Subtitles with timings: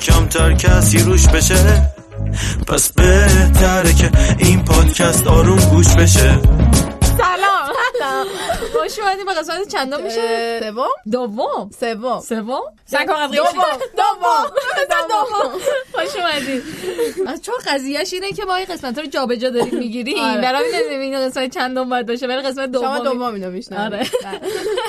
[0.00, 1.90] کمتر کسی روش بشه؟
[2.68, 6.38] پس بهتره که این پادکست آروم گوش بشه.
[8.86, 11.70] خوش اومدیم به قسمت چندم میشه؟ سوم؟ دوم.
[11.80, 12.20] سوم.
[12.20, 12.60] سوم؟
[12.92, 13.30] دوم.
[13.36, 13.66] دوم.
[15.08, 15.60] دوم.
[15.94, 16.62] خوش اومدید
[17.26, 20.24] از چون قضیهش اینه که ما این قسمت رو جابجا داریم می‌گیریم.
[20.24, 20.40] آره.
[20.40, 23.94] برای همین این قسمت چندم باید باشه برای قسمت شما دوم دوم اینو میشنوید.
[23.94, 24.06] آره.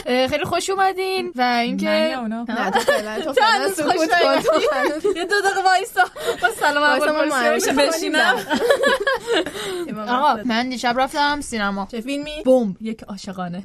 [0.06, 4.14] اه، خیلی خوش اومدین و اینکه؟ نه تو فعلا تو فعلا سکوت
[4.50, 5.10] خوش کن.
[5.16, 6.04] یه دو دقیقه وایسا.
[6.42, 7.74] با سلام اول معرفی میشه.
[7.74, 8.36] بشینم؟
[10.10, 11.88] آقا من دیشب رفتم سینما.
[11.92, 13.62] چه فیلمی؟ بمب یک عاشقانه.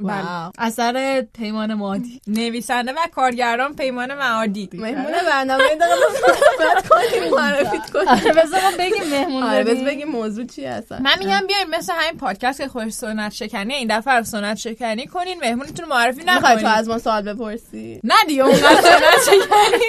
[0.57, 2.21] اثر پیمان مادی.
[2.27, 4.69] نویسنده و کارگردان پیمان معادی.
[4.73, 7.33] مهمون برنامه دقیقه کنیم.
[7.33, 8.07] معرفیت کنیم.
[8.07, 11.01] آره بذار بگیم مهمون آره بگیم موضوع چی هستن.
[11.01, 15.39] من میگم بیاین مثل همین پادکست که خوش سنت شکنی این دفعه سنت شکنی کنین
[15.39, 19.85] مهمونتون معرفی نکنین تو از ما سوال بپرسی؟ نه دیگه اون سنت شکنی.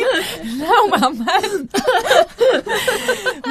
[0.60, 1.44] نه محمد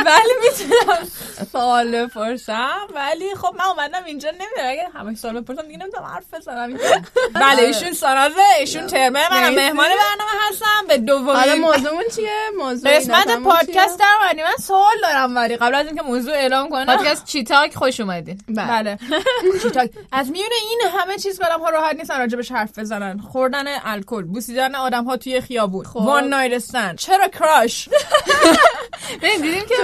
[0.05, 1.07] ولی می‌تونم
[1.51, 2.87] سوال بپرسم.
[2.95, 6.72] ولی خب من اومدم اینجا نمی‌دونم اگه همه سوال بپرسم دیگه نمی‌تونم حرف بزنم.
[7.41, 9.55] بله ایشون سانازه ایشون ترمه منم مرسی.
[9.55, 14.05] مهمان برنامه هستم به حالا دومین موضوعمون چیه؟ موضوع قسمت پادکست در
[14.43, 16.85] من سوال دارم ولی قبل از اینکه موضوع اعلام کنم.
[16.85, 18.67] پادکست چیتاک خوش اومدین؟ بله.
[18.67, 18.97] بله.
[19.63, 19.91] چیتاک.
[20.11, 23.19] از میون این همه چیز که آدم ها راحت نیستن راجبش حرف بزنن.
[23.19, 25.85] خوردن الکل بوسیدن آدم ها توی خیابون.
[25.95, 27.89] وان نایرستن چرا کراش؟
[29.21, 29.75] ببین دیدیم که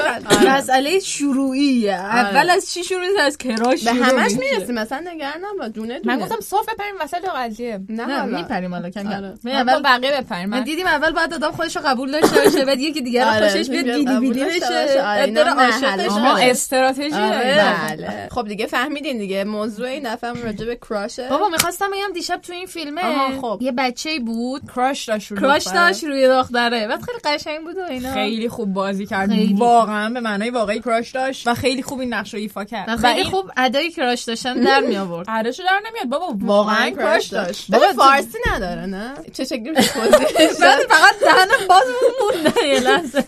[0.50, 1.94] مسئله شروعیه.
[1.94, 4.32] اول از چی شروع؟ از کراش به همش.
[4.32, 4.76] می‌رسیم.
[4.76, 6.16] مثلا نگران نباش دونه دونه.
[6.16, 8.26] من گفتم صاف بپریم وسط قضیه نه نه.
[8.38, 9.34] میپریم حالا کم آره.
[9.44, 12.42] کم من اول بقیه بپریم من من دیدیم اول باید آدم خودش رو قبول داشته
[12.44, 15.02] باشه بعد یکی دیگر رو آره، خوشش بیاد دیگه دیدی بیدی بشه باشه.
[15.04, 16.50] آره، بعد.
[16.50, 17.76] استراتژی آره.
[17.90, 22.14] بله خب دیگه فهمیدین دیگه موضوع این دفعه هم راجع به کراشه بابا می‌خواستم بگم
[22.14, 23.02] دیشب تو این فیلمه
[23.42, 23.60] خب.
[23.62, 25.68] یه بچه بود کراش داشت روی کراش.
[25.68, 29.30] داشت روی دختره بعد خیلی قشنگ بود و اینا خیلی خوب بازی کرد.
[29.58, 32.98] واقعا به معنای واقعی کراش داشت و خیلی خوب این نقش رو ایفا کرد و
[32.98, 35.28] خیلی خوب ادای کراش داشتن در می آورد
[35.70, 36.32] در نمیاد بابا
[36.70, 37.72] واقعا کراش داشت.
[37.72, 39.82] بابا فارسی نداره نه؟ چه شکلی
[40.90, 41.84] فقط دهن باز
[42.22, 43.24] مونده یه لحظه.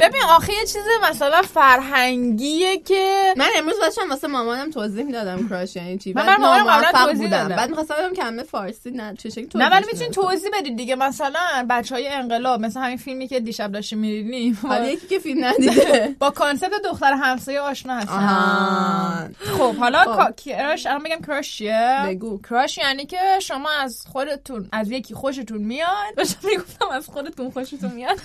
[0.00, 5.76] ببین آخه یه چیز مثلا فرهنگیه که من امروز داشتم واسه مامانم توضیح می‌دادم کراش
[5.76, 6.12] یعنی چی.
[6.12, 7.56] من مامانم قبلا توضیح دادم.
[7.56, 10.94] بعد می‌خواستم بگم که همه فارسی نه چه شکلی نه ولی می‌تونین؟ توضیح بدید دیگه.
[10.96, 15.44] مثلا بچه های انقلاب مثل همین فیلمی که دیشب داشتیم می‌دیدیم حالا یکی که فیلم
[15.44, 16.14] ندیده.
[16.18, 19.34] با کانسپت دختر همسایه آشنا هستن.
[19.58, 20.36] خب حالا خب.
[20.36, 22.40] کراش الان بگم کراش چیه؟ بگو.
[22.50, 26.14] کراش یعنی که شما از خودتون از یکی خوشتون میاد.
[26.16, 28.18] داشتم می‌گفتم از خودتون خوشتون میاد.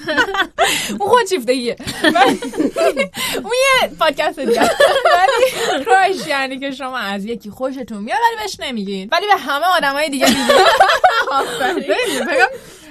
[0.99, 2.39] اون خودشیفتگیه ولی-
[3.35, 3.51] اون
[3.83, 4.61] یه پادکست دیگه.
[4.61, 9.09] ولی کراش یعنی که شما از یکی خوشتون میاد ولی بهش نمیگین.
[9.11, 10.45] ولی به همه آدمای دیگه میگین.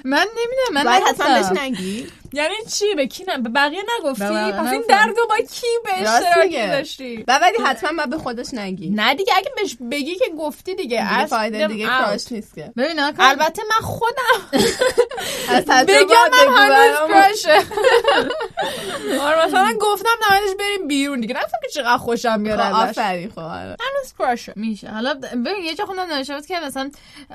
[0.05, 1.35] من نمی‌دونم من باید حتما.
[1.35, 4.85] بهش نگی یعنی چی به کی نه به بقیه نگفتی پس این.
[4.89, 6.71] درد رو با کی به اشتراک.
[6.71, 10.75] داشتی و ولی حتما باید به خودش نگی نه دیگه اگه بهش بگی که گفتی
[10.75, 11.87] دیگه از فایده دیگه.
[11.87, 13.01] کراش نیست که ببین.
[13.19, 14.49] البته من خودم
[15.89, 17.09] بگم هم هنوز.
[17.09, 17.59] کراشه
[19.27, 23.31] آره مثلا گفتم نمایدش بریم بیرون دیگه نگفتم که چقدر خوشم میاد خب، ازش آفرین
[23.31, 23.77] خب آره.
[23.81, 26.91] هنوز کراشه میشه حالا ببین یه جا نوشته بود که مثلا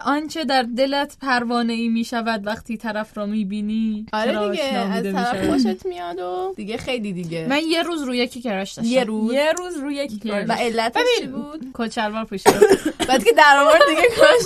[0.05, 5.85] آنچه در دلت پروانه ای می‌شود وقتی طرف را می‌بینی آره دیگه از طرف خوشت
[5.85, 7.45] میاد و دیگه خیلی دیگه.
[7.49, 8.91] من یه روز روی یکی کراش داشتم.
[8.91, 9.33] یه روز.
[9.33, 11.27] یه روز روی یک یه کراش و علتش چی.
[11.27, 12.59] بود؟ کچلوار پوشیده
[13.07, 14.41] بعد که در آورد دیگه کراش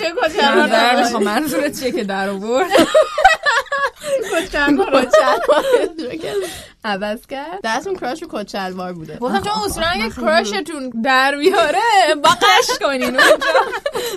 [0.00, 1.12] یه کچلوار در داشت.
[1.12, 2.70] خب منظورت چیه که در آورد؟
[4.32, 5.06] کچلوار
[6.84, 7.60] عوض کرد.
[7.64, 9.16] دستون کراش رو کچلوار بوده.
[9.16, 11.80] گفتم چون اصولا اگه کراشتون در بیاره
[12.22, 13.04] با قش کنین.
[13.04, 13.26] اونجا.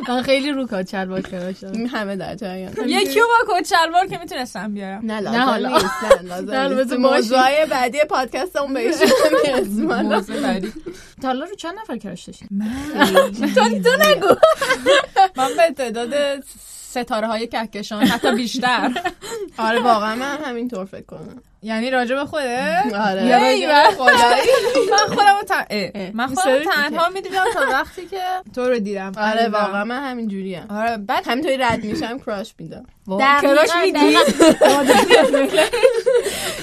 [0.07, 1.85] من خیلی رو کچلوار کراش دارم.
[1.85, 2.73] همه در جریان.
[2.85, 5.01] یکی با کچلوار که می‌تونستم بیارم.
[5.05, 5.69] نه نه، لازم حالا.
[5.69, 9.07] نه لازم نه، موضوعای بعدی پادکست اون بهشون
[9.45, 9.93] می‌رسیم.
[10.03, 10.59] موضوع
[11.21, 12.49] تا حالا رو چند نفر کراش داشتیم
[13.55, 14.35] تو تو نگو.
[15.37, 16.43] من به تعداد
[16.89, 18.91] ستاره های کهکشان حتی بیشتر.
[19.57, 21.41] آره واقعا من همینطور فکر کنم.
[21.61, 23.23] یعنی راجع به خوده آره
[24.91, 25.65] من خودم تن...
[25.69, 25.91] اه.
[25.95, 26.11] اه.
[26.13, 28.21] من خودم تنها می‌دیدم تا وقتی که
[28.55, 29.47] تو رو دیدم آره.
[29.47, 32.85] واقعا من همین جوریم آره بعد همینطوری رد میشم کراش میدم
[33.41, 34.17] کراش میدی.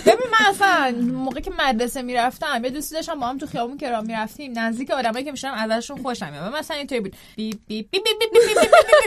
[0.07, 3.91] ببین من اصلا موقع که مدرسه می‌رفتم یه دوستی داشتم با هم تو خیابون که
[3.91, 8.03] راه می‌رفتیم نزدیک آدمایی که میشنم ازشون خوشم میاد مثلا اینطوری بود بیپ بیپ بیپ
[8.03, 8.43] بیپ بیپ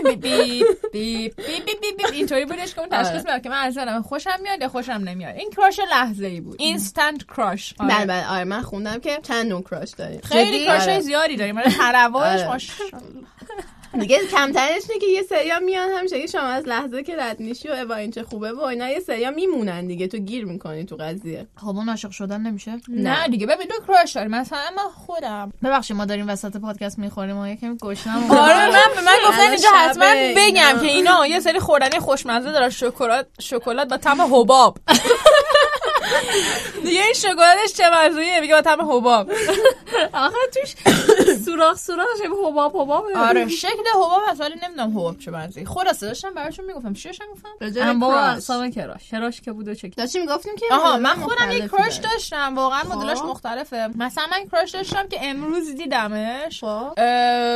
[0.03, 4.39] بیپ بیپ بیپ بیپ اینطوری بودش که اون تشخیص می‌داد که من از آدم خوشم
[4.43, 6.55] میاد یا خوشم نمیاد این crush لحظه ای بود.
[6.59, 10.21] instant crush بله بله آره من خوندم که چند نوع crush داریم.
[10.23, 10.99] خیلی؟ crush آره.
[10.99, 11.55] زیادی داریم.
[11.55, 12.47] ولی crush آره.
[12.47, 13.27] ماشاءالله.
[13.99, 17.71] دیگه کمترش اینه که یه سریا میان همیشه شما از لحظه که رد میشی و
[17.71, 20.07] اوا این چه خوبه و اینا یه سریا میمونن دیگه.
[20.07, 21.47] تو گیر می‌کنی تو قضیه.
[21.55, 23.27] خب اون عاشق شدن نمیشه؟ نه.
[23.27, 23.47] دیگه.
[23.47, 24.27] ببین تو crush داری.
[24.27, 25.53] مثلا من خودم.
[25.63, 29.69] ببخشید ما داریم وسط پادکست می‌خوریم و یکم گشنم آره من به من گفتن اینجا
[29.75, 30.05] حتما
[30.37, 30.79] بگم.
[30.81, 32.69] که اینا یه سری خوردنی خوشمزه داره.
[32.69, 34.77] شکلات شکلات با طعم حباب.
[36.85, 39.31] دیگه این شکلاتش چه مزه‌ایه میگه با طعم حباب.
[40.13, 40.75] آخه توش
[41.45, 43.05] سوراخ سوراخ شبیه حباب حباب.
[43.15, 46.93] آره شکل حباب از ولی نمی‌دونم حباب چه مزه‌ای خلاصه داشتم براشون می‌گفتم.
[46.93, 47.69] چی داشتم گفتم و
[48.09, 48.33] کراش.
[48.33, 49.09] اقسام کراش.
[49.09, 51.95] کراش که بود و چه داشتیم می‌گفتیم که آها من خودم یک کراش.
[51.97, 52.55] داشتم.
[52.55, 52.93] واقعا خب.
[52.93, 53.89] مدلش مختلفه.
[53.95, 56.63] مثلا من کراش داشتم که امروز دیدمش.
[56.63, 56.93] خب.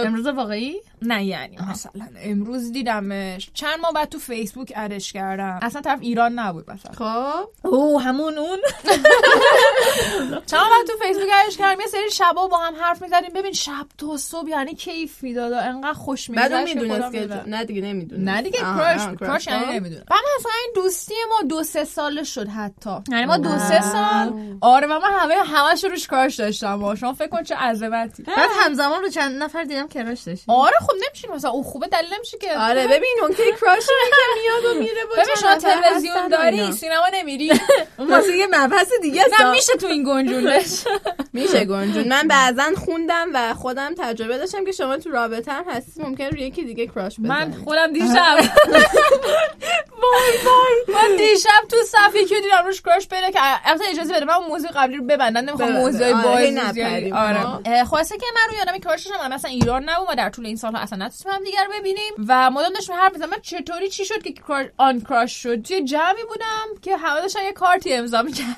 [0.06, 3.51] امروز واقعی؟ نه یعنی مثلا امروز دیدمش.
[3.53, 5.59] چند ماه بعد تو فیسبوک ادش کردم.
[5.62, 6.92] اصلا طرف ایران نبود مثلا.
[6.92, 7.68] خب.
[7.68, 8.59] او همون اون.
[10.51, 13.33] چند بعد تو فیسبوک ادش کردم یه سری شبا با هم حرف می‌زدیم.
[13.35, 17.49] ببین شب تا صبح یعنی کیف می‌داد و انقدر خوش بعد اون میگذشت می‌دونست که
[17.49, 20.03] نه دیگه نمی‌دونه نه دیگه کراش بود کراش یعنی نمی‌دونه.
[20.09, 22.89] بعد مثلا این دوستی ما دو سه سال شد حتی.
[23.11, 24.33] یعنی ما دو سه سال.
[24.61, 26.95] آره و من همه همش روش کراش داشتم با.
[26.95, 28.23] شما فکر کن چه عظمتی.
[28.23, 32.13] بعد همزمان رو چند نفر دیدم کراش داشت آره خب نمیشه مثلا او خوبه دلیل
[32.13, 32.57] نمیشه که.
[32.59, 33.17] آره ببین
[33.61, 36.71] کراش اینه که میاد و میره با تلویزیون داری.
[36.71, 37.51] سینما نمیری.
[38.37, 39.41] یه مبحث دیگه است.
[39.41, 40.83] نه میشه تو این گنجونش.
[41.33, 42.07] میشه گنجون.
[42.07, 46.41] من بعضا خوندم و خودم تجربه داشتم که شما تو رابطه هم هستی ممکن روی
[46.41, 48.37] یکی دیگه کراش من بزنید خودم دیشب.
[50.01, 50.95] وای وای.
[50.95, 54.25] من دیشب تو صفحه که دیدم روش کراش پیدا که البته اجازه بده.
[54.25, 55.71] من اون موضوع قبلی رو ببندم نمی‌خوام.
[55.71, 57.13] موضوع آره، باز هی زیادی- نپریم.
[57.15, 57.83] آره.
[57.83, 60.55] خلاصه که من روی آدم کراش داشتم من مثلا ایران نبود ما در طول این
[60.55, 62.13] سالها اصلا نتونستیم هم دیگر ببینیم.
[62.27, 63.29] و مدام داشتیم حرف می‌زدیم.
[63.29, 64.33] من چطوری چی شد که
[64.77, 68.56] آن کراش شد؟ توی جمعی بودم که همه داشتن یه کارتی امضا 남자랑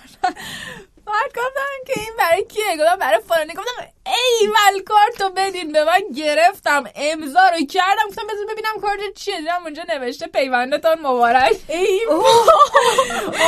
[1.05, 3.53] بعد گفتم که این برای کیه؟ گفتم برای فلانی.
[3.53, 5.99] گفتم ای ول کارتو بدین به من.
[6.15, 6.83] گرفتم.
[6.95, 8.07] امضا رو کردم.
[8.09, 9.37] گفتم بذار ببینم کارت چیه.
[9.37, 11.55] دیدم اونجا نوشته پیوندتان مبارک.
[11.67, 11.99] ای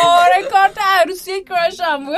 [0.06, 2.18] آره کارت عروسی کراشم بود.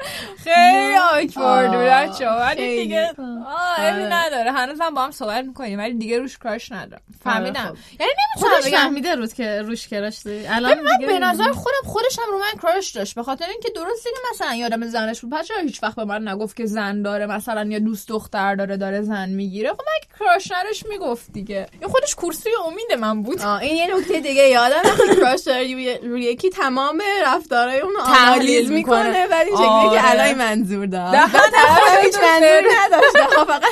[0.44, 2.76] خیلی آکوارد بود بچه ولی.
[2.76, 3.12] دیگه
[3.46, 3.92] آه آره.
[4.12, 4.52] نداره.
[4.52, 7.02] هنوزم با هم صحبت می‌کنیم ولی دیگه روش کراش ندارم.
[7.24, 7.60] فهمیدم.
[7.60, 8.00] خب.
[8.00, 8.78] یعنی خودش نمی‌تونم بگم.
[8.88, 12.52] فهمیده رود که روش کراش الان من دیگه به نظر خودم خودش هم رو من
[12.62, 13.14] کراش داشت.
[13.14, 15.30] به خاطر اینکه درسته که مثلا یادم زنش بود.
[15.30, 19.02] بچه هیچ وقت به من نگفت که زن داره؟ مثلا یا دوست دختر داره داره
[19.02, 19.70] زن می‌گیره.
[19.70, 21.66] خب اگه کراش نداشت می‌گفت دیگه.
[21.80, 23.42] این خودش کرسی امید من بود.
[23.42, 28.32] آه این یه نکته دیگه یادم وقتی کراش داری روی- یکی تمام رفتارهای اونو تحلیل
[28.32, 29.26] آنالیز می‌کنه.
[29.26, 30.00] ولی این شکلی آره.
[30.00, 30.86] که الان منظور
[31.26, 32.72] خودت هیچ سرویس.
[32.84, 33.62] نداشته فقط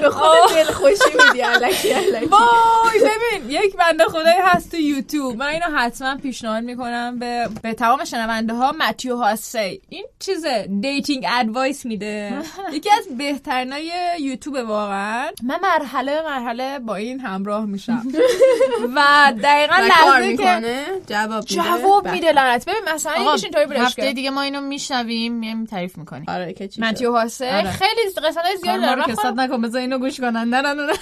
[0.00, 2.26] به خود دل خوشی میدی الکی الکی.
[2.26, 5.36] وای ببین یک بنده خدایی هست تو یوتیوب.
[5.36, 8.72] من اینو حتما پیشنهاد می‌کنم به به تمام شنونده ها.
[8.72, 10.35] متیو هاسی این چیز
[10.80, 12.32] dating advice میده.
[12.72, 13.90] یکی از بهترینای
[14.20, 15.26] یوتیوب واقعا.
[15.42, 18.02] من مرحله مرحله با این همراه میشم.
[18.96, 20.44] و دقیقا لحظه که
[21.06, 21.54] جواب میده.
[21.54, 22.12] جواب بله.
[22.12, 22.64] میده لعنت.
[22.64, 26.24] ببین مثلا یکیش اینطوری بودش هفته دیگه ما اینو میشنویم میایم تعریف می‌کنیم.
[26.28, 27.70] آره که چی متیو آره.
[27.70, 28.96] خیلی قسمت زیاد داره.
[29.08, 30.36] من خودم- نکن بذار اینو گوش کنن.
[30.36, 30.92] نه نه نه.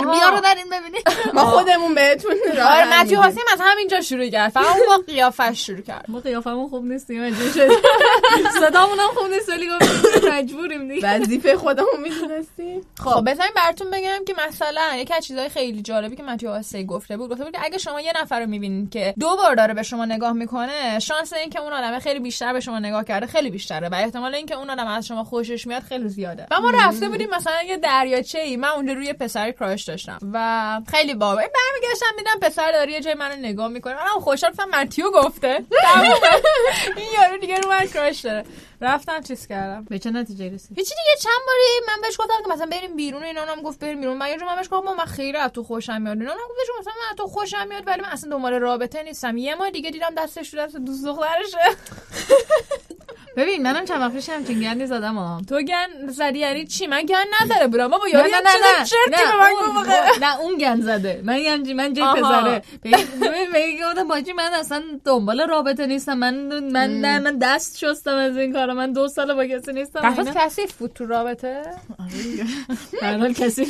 [0.00, 2.32] بیا رو در این ببینید ما خودمون بهتون
[2.68, 3.20] آره متیو.
[3.20, 4.50] هاسی از همینجا شروع کرد.
[4.52, 6.04] فقط اون با قیافش شروع کرد.
[6.08, 7.68] ما قیافمون خوب نیستیم اینجوری شد.
[8.78, 11.14] صدامون هم خوب نیست ولی گفتیم مجبوریم دیگه.
[11.14, 12.80] وظیفه خودمون می‌دونستیم.
[13.04, 17.16] خب بذارین براتون بگم که مثلا یکی از چیزهای خیلی جالبی که متیو هاسی گفته
[17.16, 19.82] بود گفته بود که اگه شما یه نفر رو می‌بینید که دو بار داره به
[19.82, 23.50] شما نگاه می‌کنه شانس این که اون آدم خیلی بیشتر به شما نگاه کرده خیلی
[23.50, 26.46] بیشتره و احتمال اینکه اون آدم از شما خوشش میاد خیلی زیاده.
[26.50, 30.80] و ما رفته بودیم مثلا یه دریاچه ای من اونجا روی پسر کراش داشتم و
[30.90, 33.94] خیلی بابا برمیگشتم دیدم پسر داره یه جای منو نگاه می‌کنه.
[33.94, 35.48] منم خوشحال شدم متیو گفته.
[36.96, 38.44] این یارو دیگه رو من کراش داره.
[38.80, 39.84] رفتم چیز کردم.
[39.84, 43.22] به چه نتیجه رسید؟ هیچی دیگه چند باری من بهش گفتم که مثلا بریم بیرون
[43.22, 44.16] اینا هم گفت بریم بیرون.
[44.16, 46.18] من یه من بهش گفتم من خیلی از تو خوشم میاد.
[46.18, 49.36] اینا هم گفتش مثلا من تو خوشم میاد ولی من اصلا دنبال رابطه نیستم.
[49.36, 51.58] یه ماه دیگه دیدم دستش دست دوست دخترشه.
[53.38, 55.40] ببین منم چند وقت پیش همچین گندی زدم ها.
[55.48, 59.18] تو گن زدی یعنی چی؟ من گن نداره بودم بابا یاری نه نه نه
[59.86, 60.26] نه.
[60.26, 61.20] نه اون گن زده.
[61.24, 62.14] من یه من آها.
[62.14, 66.14] پسره؟ ببین باجی من اصلا دنبال رابطه نیستم.
[66.14, 66.34] من
[66.70, 68.74] من نه من دست شستم از این کارا.
[68.74, 70.18] من دو سال با کسی نیستم.
[70.18, 70.32] اینا.
[70.34, 71.62] کثیف بود تو رابطه.
[73.02, 73.64] حال کسی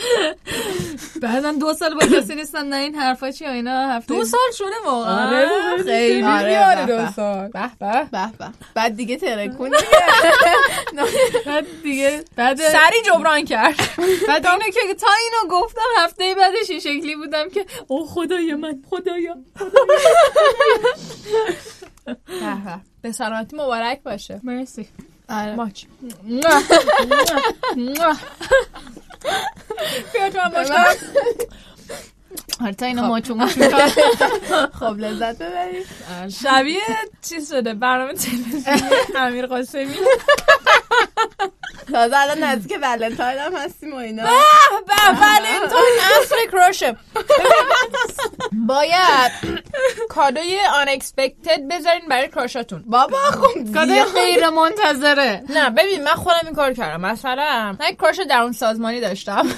[0.00, 0.36] میشه
[1.22, 4.40] بعد من دو سال با کسی نیستم نه این حرفا چی اینا هفته دو سال
[4.54, 5.26] شده واقعا.
[5.26, 5.48] آره،
[5.84, 7.12] خیلی آره، به دو.
[7.12, 7.48] سال.
[7.48, 8.04] به به.
[8.12, 8.46] به به.
[8.74, 9.70] بعد دیگه ترکون
[11.46, 13.74] بعد دیگه بعد سری جبران کرد.
[14.28, 18.82] بعد اینو که تا اینو گفتم هفته بعدش این شکلی بودم که او خدای من
[18.90, 19.36] خدایا.
[23.02, 24.40] به سلامتی مبارک باشه.
[24.42, 24.88] مرسی.
[25.28, 25.54] آره.
[25.54, 25.84] ماچ.
[30.12, 30.68] بیا تو هم باش.
[32.66, 33.88] حتی اینا ماچو ماچو می‌کنن.
[34.80, 35.86] خب لذت ببرید.
[36.42, 36.80] شبیه
[37.28, 38.82] چیز شده برنامه تلویزیونی
[39.16, 39.96] امیر قاسمی.
[41.92, 44.22] تازه الان نزدیک ولنتاین هم هستیم و اینا.
[44.86, 46.96] به ولنتاین اصر کراشه
[48.52, 49.32] باید
[50.08, 56.54] کادوی unexpected بذارین برای کراشاتون بابا خب کادوی غیر منتظره نه ببین من خودم این
[56.54, 57.00] کار کردم.
[57.00, 59.48] مثلا من کراش درون سازمانی داشتم.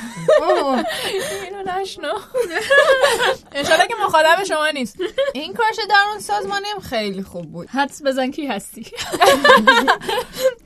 [1.44, 2.12] اینو نشنو.
[3.52, 4.96] انشالله که مخاطب شما نیست.
[5.34, 7.68] این کراش درون سازمانی هم خیلی خوب بود.
[7.68, 8.86] حدس بزن کی هستی.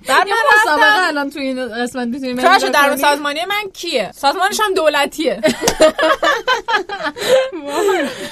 [0.09, 0.25] من
[0.63, 5.41] مسابقه الان تو این قسمت می‌تونیم کراش درون سازمانی من کیه؟ سازمانش هم دولتیه.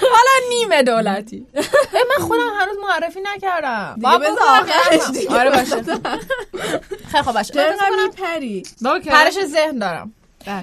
[0.00, 1.46] حالا نیمه دولتی
[1.92, 4.70] من خودم هنوز معرفی نکردم دیگه بذار بکنم.
[4.70, 5.30] آخرش دیگه.
[5.38, 5.82] آره باشه
[7.12, 8.62] خیلی خوب باشه کنم میپری
[9.06, 10.14] پرش ذهن دارم.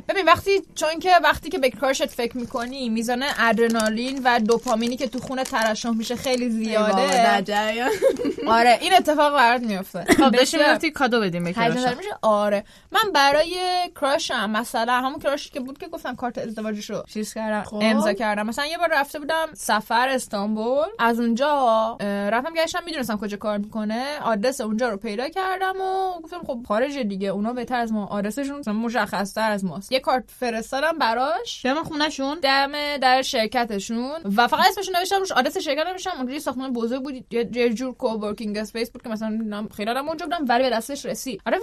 [0.08, 5.08] ببین وقتی چون که وقتی که به کارشت فکر می‌کنی میزان ادرنالین و دوپامینی که
[5.08, 7.02] تو خونه ترشح میشه خیلی زیاده.
[8.48, 12.64] آره این اتفاق برات میفته خب می‌رفتی کادو بدیم به میشه؟ آره.
[12.92, 13.56] من برای
[14.02, 17.64] کراشم مثلا همون کراشی که بود که گفتم کارت ازدواجش رو چیز کردم.
[17.64, 17.80] خب.
[17.82, 18.48] امضا کردم.
[18.48, 20.88] مثلا یه بار رفته بودم سفر استانبول.
[21.00, 24.20] از اونجا رفتم گشتم می‌دونستم کجا کار می‌کنه.
[24.24, 28.06] آدرس اونجا رو پیدا کردم و گفتم خب خارج دیگه اونا بهتر از ما.
[28.06, 29.92] آدرسشون مثلا مشخصتر از ماست.
[29.92, 31.66] یه کارت فرستادم براش.
[31.66, 34.22] دم خونهشون؟ دم در شرکتشون.
[34.38, 36.12] و فقط اسمشون نوشتم روش آدرس شرکت نوشتم.
[36.18, 37.34] اونجوری ساختمان بزرگ بود.
[37.34, 41.42] یه جور coworking space بود که مثلا خیلی آدم اونجا بودم ولی به دستش رسید.
[41.46, 41.58] آره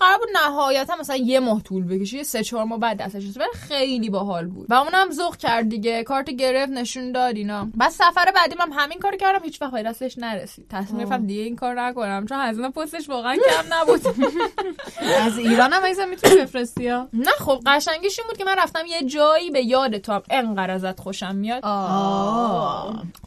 [0.00, 3.40] قرار بود نهایتا مثلا یه ماه طول بکشه یه سه چهار ماه بعد دستش رسید
[3.40, 4.66] ولی خیلی باحال بود.
[4.70, 7.68] و اونم ذوق کرد دیگه کارت گرفت نشون داد اینا.
[7.74, 10.66] بعد سفر بعدی من همین کار کردم هیچ وقت دستش نرسید.
[10.70, 14.00] تصمیم گرفتم دیگه این کار نکنم چون هزینه پستش واقعا کم نبود.
[15.26, 18.86] از ایران هم ایزا می‌تونی بفرستی ها؟ نه خب قشنگیش این بود که من رفتم
[18.86, 21.60] یه جایی به یاد تو هم انقدر ازت خوشم میاد.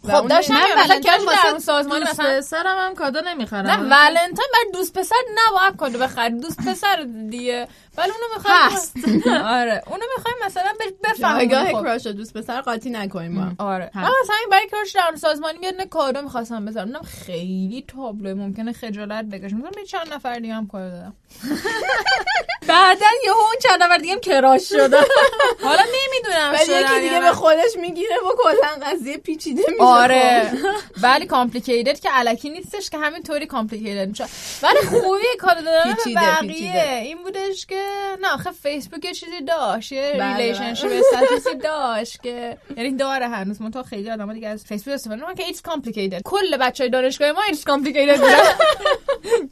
[0.08, 3.68] خب داشتم من مثلا ولنتاین در اون واسه سازمان مثلا پسرم هم کادو نمی‌خرم.
[3.68, 6.40] نه ولنتاین برای دوست پسر نباید کادو بخری.
[6.40, 8.94] دوست پسر دیگه ولی اونو می‌خوایم هست.
[9.60, 11.84] آره اونو می‌خوایم مثلا ب- جایگاه بفهمیم خب.
[11.84, 13.66] کراش دوست پسر قاطی نکنیم با.
[13.66, 13.92] آره.
[13.96, 18.36] من مثلا این برای کارش در سازمانی یه دونه کادو می‌خواستم بذارم اونم خیلی تابلو
[18.36, 21.14] ممکنه خجالت بکشه مثلا به چند نفر دیگه هم کادو دادم
[22.68, 24.98] بعدا یه اون چند نفر دیگه هم crush شده
[25.64, 27.22] حالا نمی‌دونم ولی یکی دیگه نه.
[27.22, 30.68] به خودش می‌گیره و کلا قضیه پیچیده میشه آره خب.
[31.02, 34.26] ولی complicated که الکی نیستش که همینطوری complicated میشه
[34.64, 36.96] ولی خوبی کادو دادن بقیه پیچیده.
[36.96, 37.83] این بودش که
[38.22, 41.00] نه آخه فیسبوک یه چیزی داشت یه بله، relationship بله.
[41.00, 45.16] status ی داشت که یعنی داره هنوز من تا خیلی آدم دیگه از فیسبوک استفاده
[45.20, 48.38] می‌کنن که it's complicated کل بچهای دانشگاه ما it's complicated بودن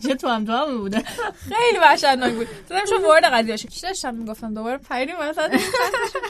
[0.08, 1.04] چه توهم هم بوده.
[1.50, 2.48] خیلی وحشتناک بود.
[2.70, 3.70] تو شو وارد قضیه شد.
[3.70, 5.50] چی داشتم می‌گفتم؟ دوباره پری مثلا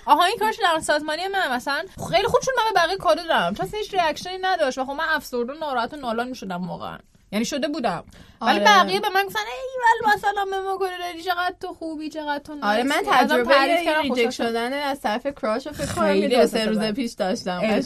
[0.05, 3.53] آها این کارش در سازمانی من مثلا خیلی خوب شد من به بقیه کادو دادم.
[3.53, 4.77] چون هیچ reaction ی نداشت.
[4.77, 6.97] و خب من افسرده و ناراحت و نالان می‌شدم واقعا.
[7.31, 8.03] یعنی شده بودم
[8.41, 8.65] ولی آره.
[8.65, 10.77] بقیه به من گفتن ای ول مثلا به ما
[11.11, 13.55] دادی چقدر تو خوبی چقدر تو آره من تجربه
[14.01, 14.31] reject.
[14.31, 16.79] شدن از طرف crush رو فکر کنم دو سه روز.
[16.79, 17.79] پیش داشتم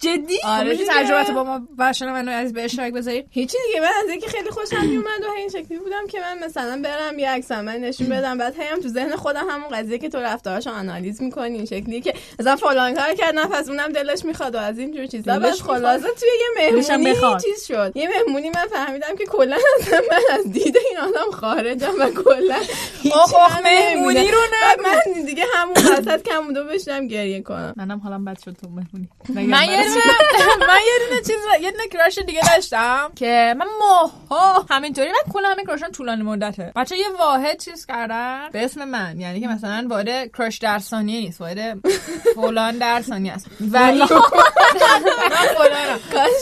[0.00, 0.84] جدی آره دیگه.
[0.90, 4.50] تجربت با ما باشن من عزیز به اشتراک بذاری هیچی دیگه من از اینکه خیلی
[4.50, 8.54] خوشم میومد و این شکلی بودم که من مثلا برم یه عکس‌العمل نشون بدم بعد
[8.60, 12.56] هم تو ذهن خودم همون قضیه که تو رفتاراشو آنالیز می‌کنی این شکلی که مثلا
[12.56, 16.08] فلان کار کرد نه پس اونم دلش می‌خواد و از این جور چیزا بعد خلاصه
[16.20, 17.40] توی یه مهمونی.
[17.40, 21.92] چیز شد یه مهمونی من فهمیدم که کلا اصلا من از دید این آدم خارجم
[22.00, 22.56] و کلا
[23.14, 24.30] آخ آخ هم مهمونی.
[24.30, 27.74] رو بعد من دیگه همون وسط کمونده بشنم گریه کنم.
[27.76, 29.08] منم حالم بد شد تو مهمونی.
[29.28, 29.78] من یه
[30.68, 35.48] من یه دونه چیز یه دونه کراش دیگه داشتم که من ماها همینطوری من کلا
[35.48, 36.72] همین کراشم طولانی مدته.
[36.76, 39.20] بچه یه واحد چیز کردن به اسم من.
[39.20, 41.78] یعنی که مثلا واحد کراش در ثانیه نیست واحد
[42.34, 44.02] فلان در ثانیه است ولی.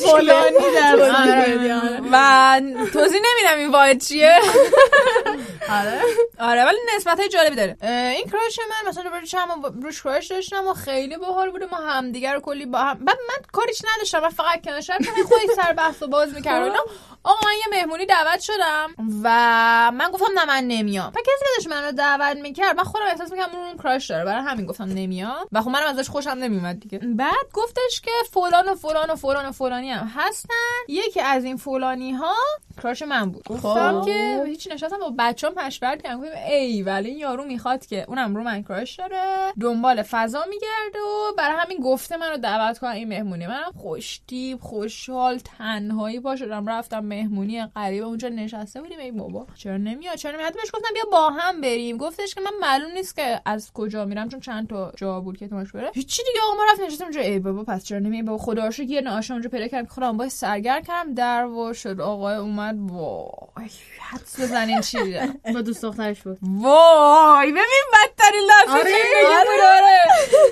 [0.07, 2.01] فلانی در آره.
[2.27, 2.61] و
[2.93, 4.39] توضیح نمیدم این واحد چیه.
[5.81, 6.01] آره.
[6.39, 7.77] آره ولی نسبت های جالبی داره.
[8.17, 9.49] این کراش من مثلا دوباره چند
[9.83, 13.45] روش کراش داشتم و خیلی باحال بوده ما همدیگه رو کلی با هم بعد من
[13.53, 16.85] کاریش نداشتم من فقط کنارش رفتم این خودی سر بحث و باز می‌کرد و اینا.
[17.25, 18.91] آقا من یه مهمونی دعوت شدم
[19.23, 19.29] و
[19.95, 21.09] من گفتم نه من نمیام.
[21.09, 22.77] و کسی نداشت من رو دعوت می‌کرد.
[22.77, 24.25] من خودم احساس می‌کردم اون کراش داره.
[24.25, 25.47] برای همین گفتم نمیام.
[25.53, 26.99] و خب منم ازش خوشم نمیومد دیگه.
[26.99, 30.55] بعد گفتش که فلان و فلان و فلان و فلانی هم هستن.
[30.89, 32.35] یکی از این فلانی ها
[32.87, 33.45] کراش من بود.
[33.49, 34.07] گفتم خب.
[34.07, 36.21] که هیچ نشستم با بچه‌ام مشورت کردم.
[36.21, 40.99] گفتم ای ولی این یارو می‌خواد که اونم رو من کراش داره دنبال فضا میگرده
[40.99, 43.47] و برای همین گفته منو دعوت کنه این مهمونی.
[43.47, 48.99] منم خوشتیب خوشحال تنهایی با شدم رفتم مهمونی غریبه اونجا نشسته بودیم.
[48.99, 51.97] ای بابا چرا نمیاد؟ چرا نمیاد؟ بهش گفتم بیا با هم بریم.
[51.97, 55.49] گفتش که من معلوم نیست که از کجا میرم چون چند تا جا بود که
[55.49, 55.91] توش بره.
[55.95, 56.41] هیچی دیگه.
[56.47, 57.21] آقا ما رفت نشستم اونجا.
[57.21, 59.87] ای بابا پس چرا نمیای؟ بابا خدا رو یه ناشا اونجا پیدا کردم.
[59.87, 61.15] که خودم باید سرگرم کردم.
[61.15, 62.01] در وا شد.
[62.01, 66.39] آقای اومد وای حدس بزنین چی دیدم با دوست دخترش بود.
[66.43, 68.95] وای ببین بدترین لحظه آره،
[69.77, 69.99] آره.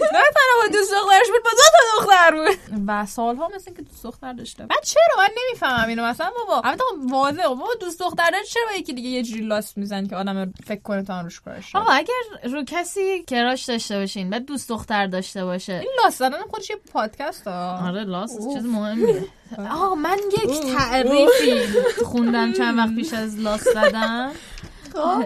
[0.02, 2.82] نه تنها با دوست دخترش بود با دو تا دختر بود.
[2.86, 6.04] و سالها مثل که دوست دختر داشته بعد چرا؟ من نمی‌فهمم اینو.
[6.06, 7.48] مثلا بابا البته خب واضحه.
[7.48, 10.82] بابا دوست دختر داری چرا با یکی دیگه یه جوری لاست می‌زنی که آدم فکر
[10.82, 12.14] کنه تا روش کارش آقا اگر
[12.44, 15.72] رو کسی کراش داشته باشین بعد دوست دختر داشته باشه.
[15.72, 17.86] این لاست زدن خودش یه پادکست ها.
[17.88, 19.24] آره لاست چیز مهمیه.
[19.70, 24.32] آقا من یک تعریفی خوندم چند وقت پیش از لاست زدن.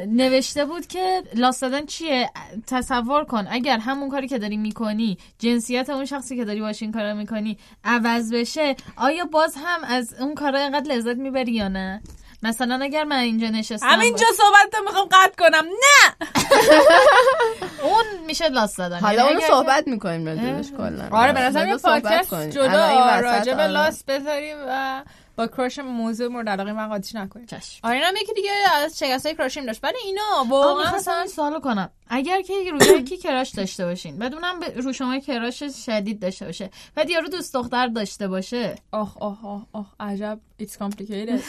[0.09, 2.31] نوشته بود که لاست زدن چیه؟
[2.67, 6.93] تصور کن اگر همون کاری که داری می‌کنی جنسیت اون شخصی که داری باش این
[6.93, 12.03] کارو می‌کنی عوض بشه آیا باز هم از اون کارا اینقدر لذت می‌بری یا نه؟
[12.43, 15.65] مثلا اگر من اینجا نشستم همینجا صحبت می‌خوام قطع کنم.
[15.65, 16.27] نه!
[17.89, 19.01] اون میشه لاست زدن.
[19.01, 21.09] حالا یعنی اونو صحبت می‌کنیم راجبش کلا.
[21.11, 22.35] آره به نظر یه پادکست.
[22.51, 23.73] جدا راجع به آره.
[23.73, 25.03] لاست بذاریم و
[25.37, 27.47] با کراش موضوع مورد علاقه من قاطیش نکنیم.
[27.83, 29.85] آره اینم یکی دیگه از شکستای کراشیم داشت.
[29.85, 31.91] ولی اینا واقعا می‌خواستم مثلا این سوالو کنم.
[32.11, 36.45] اگر که روی یکی کراش داشته باشین بعد اونم به- رو شما کراش شدید داشته
[36.47, 36.71] باشه.
[36.95, 38.75] بعد یارو دوست دختر داشته باشه.
[38.93, 40.39] آخ آخ آخ آخ عجب.
[40.63, 41.41] It's complicated.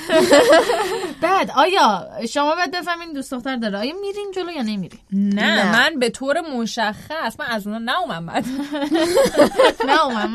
[1.22, 5.72] بعد آیا شما باید بفهمین دوست دختر داره؟ آیا میرین جلو یا نمیرین؟ نه, نه.
[5.72, 8.46] من به طور مشخص من از اونا نومم بعد.
[9.90, 10.32] نه من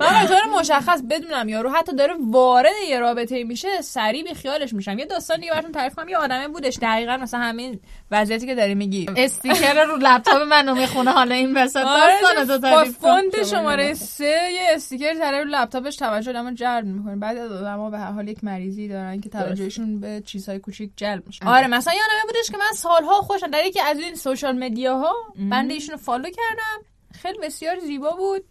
[0.00, 4.72] من به طور مشخص بدونم یارو حتی داره وارد یه رابطه میشه سریع بی خیالش
[4.72, 4.98] میشم.
[4.98, 6.08] یه داستان دیگه براتون تعریف کنم.
[6.08, 7.80] یه آدمه بودش دقیقا مثلا همین
[8.10, 9.06] وضعیتی که داری میگی.
[9.50, 14.50] sticker رو لپتاپ منو می‌خونه حالا این وسط داستان تو تعریف کن footnote شماره سه
[14.52, 17.16] یه sticker زده رو لپتاپش توجه آدمو جلب می‌کنه.
[17.16, 21.26] بعد از آدما به هر حال یک مریضی دارن که توجهشون به چیزهای کوچیک جلب
[21.26, 21.46] میشه.
[21.46, 25.05] آره مثلا یه آدمه بودش که من سالها خوشم در یکی از این social media
[25.05, 25.14] ها
[25.50, 26.86] بنده ایشونو follow کردم.
[27.22, 28.44] خیلی بسیار زیبا بود.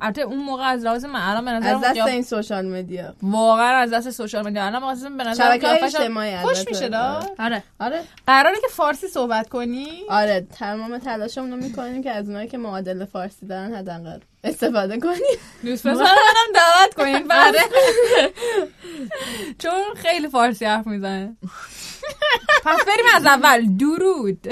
[0.00, 3.76] البته اون موقع از لحاظ من الان به از نظر دست این social media واقعا
[3.76, 6.68] از دست social media الان مثلا به نظر شبکه‌های اجتماعی خوش.
[6.68, 7.62] میشه دا آره.
[7.80, 8.02] آره.
[8.26, 10.46] قراره که فارسی صحبت کنی؟ آره.
[10.58, 15.38] تمام تلاشمون رو می‌کنیم که از اونایی که معادل فارسی دارن حداقل استفاده کنیم.
[15.64, 17.60] دوست پسر منم دعوت کنین آره.
[19.58, 21.36] چون خیلی فارسی حرف می‌زنه.
[22.64, 23.76] پس بریم از اول.
[23.76, 24.46] درود.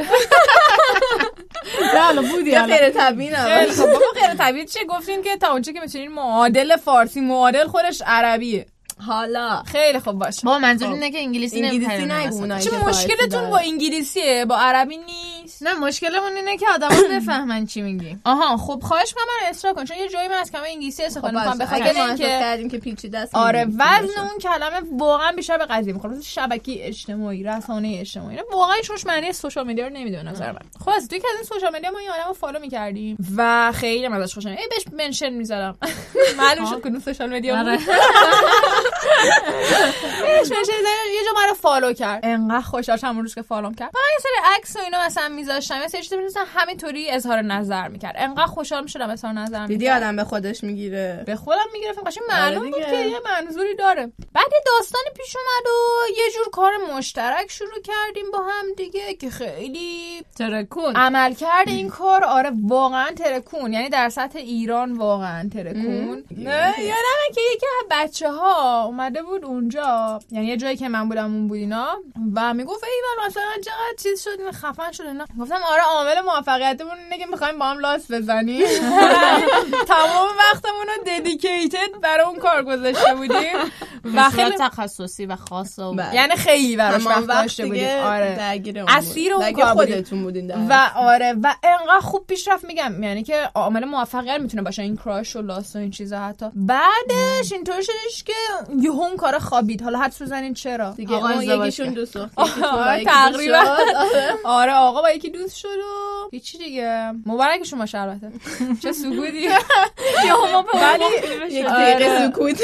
[1.99, 2.77] حالا بودی حالا.
[2.77, 3.37] غیر طبیعی
[3.71, 8.03] خب بابا غیر طبیعی چه گفتین که تا اونچه که می‌تونین معادل فارسی معادل خودش
[8.07, 8.67] عربیه
[9.07, 9.63] حالا.
[9.63, 12.35] خیلی خوب باشه با منظور اینه که انگلیسی انگلیسی نگو.
[12.37, 13.51] اونایی چه مشکلتون.
[13.51, 15.28] با انگلیسیه؟ با عربی نیست
[15.63, 19.85] نه مشکلمون اینه که آدما بفهمن چی میگیم آها خب خواهش کنم من اصرار کن
[19.85, 21.59] چون یه جایی من از کلمه انگلیسی استفاده خب می‌کنم.
[21.59, 21.67] به.
[21.67, 24.21] خاطر اینکه کردیم که پیچیده است آره وزن.
[24.21, 26.13] اون کلمه واقعا بیشتر به قضیه می‌خوره.
[26.15, 28.39] مثل شبکه اجتماعی رسانه اجتماعی.
[28.53, 30.61] واقعا هیچ معنی social media رو نمی‌دونه نظر من.
[30.81, 33.17] خب از توی که از این social media ما این آدمو follow می‌کردیم.
[33.37, 35.79] و خیلی ازش خوشم ای بهش mention می‌ذارم
[36.39, 37.79] معلوم شد کدوم social media بود.
[41.15, 42.21] یه جا منو follow کرد.
[42.23, 43.91] انقدر خوشحال شدم اون روز که follow م کرد.
[43.95, 45.81] من یه سری عکس و اینا مثلا میذاشتم.
[45.83, 48.15] یه سری چیزا مثلا همینطوری اظهار نظر می‌کرد.
[48.19, 50.03] انقدر خوشحال می‌شدم اظهار نظر دیدی می‌کرد.
[50.03, 51.23] آدم به خودش می‌گیره.
[51.27, 52.03] به خودم می‌گرفتم.
[52.03, 52.91] قشنگ معلوم آره بود دیگه.
[52.91, 54.13] که یه منظوری داره.
[54.33, 59.15] بعد یه داستانی پیش اومد و یه جور کار مشترک شروع کردیم با هم دیگه
[59.15, 60.97] که خیلی ترکون.
[60.97, 63.73] عمل کرد این کار آره واقعا ترکون.
[63.73, 66.25] یعنی در سطح ایران واقعا ترکون.
[66.31, 71.09] نه یادمه که یکی از بچه ها اومده بود اونجا یعنی یه جایی که من
[71.09, 71.89] بودم اون بود اینا.
[72.35, 75.25] و می‌گفت ایول مثلا چقدر چیز شدیم خفن شد اینا.
[75.41, 78.67] گفتم آره عامل موفقیتمون اینه که می‌خوایم با هم لاس بزنیم.
[79.95, 83.57] تمام وقتمون رو ددیکیتد برای اون کار گذاشته بودیم.
[84.15, 86.15] و خیلی تخصصی و خاصه و بله.
[86.15, 87.99] یعنی خیلی براش وقت داشته بودیم.
[87.99, 88.63] آره.
[88.89, 89.35] اسیر.
[89.35, 89.73] اون کار.
[89.73, 91.35] خودتون بودین و آره.
[91.43, 93.03] و انقدر خوب پیشرفت میگم.
[93.03, 94.83] یعنی که عامل موفقیت می‌تونه باشه.
[94.83, 96.47] این کراش و لاست و این چیزا حتی.
[96.55, 98.33] بعدش اینطور شدش که
[98.83, 101.89] یه هم کار خوابید حالا حدس بزنین چرا دیگه آقا یکیشون.
[101.89, 102.29] دوست دوست
[103.05, 103.65] تقریبا.
[103.65, 104.39] شد.
[104.45, 104.73] آره.
[104.73, 108.33] آقا با یکی دوست شد و هیچی دیگه مبارک شما البته
[108.83, 109.49] چه سکوتی
[110.75, 111.05] ولی
[111.51, 111.95] یک آره.
[111.95, 112.61] دقیقه سکوت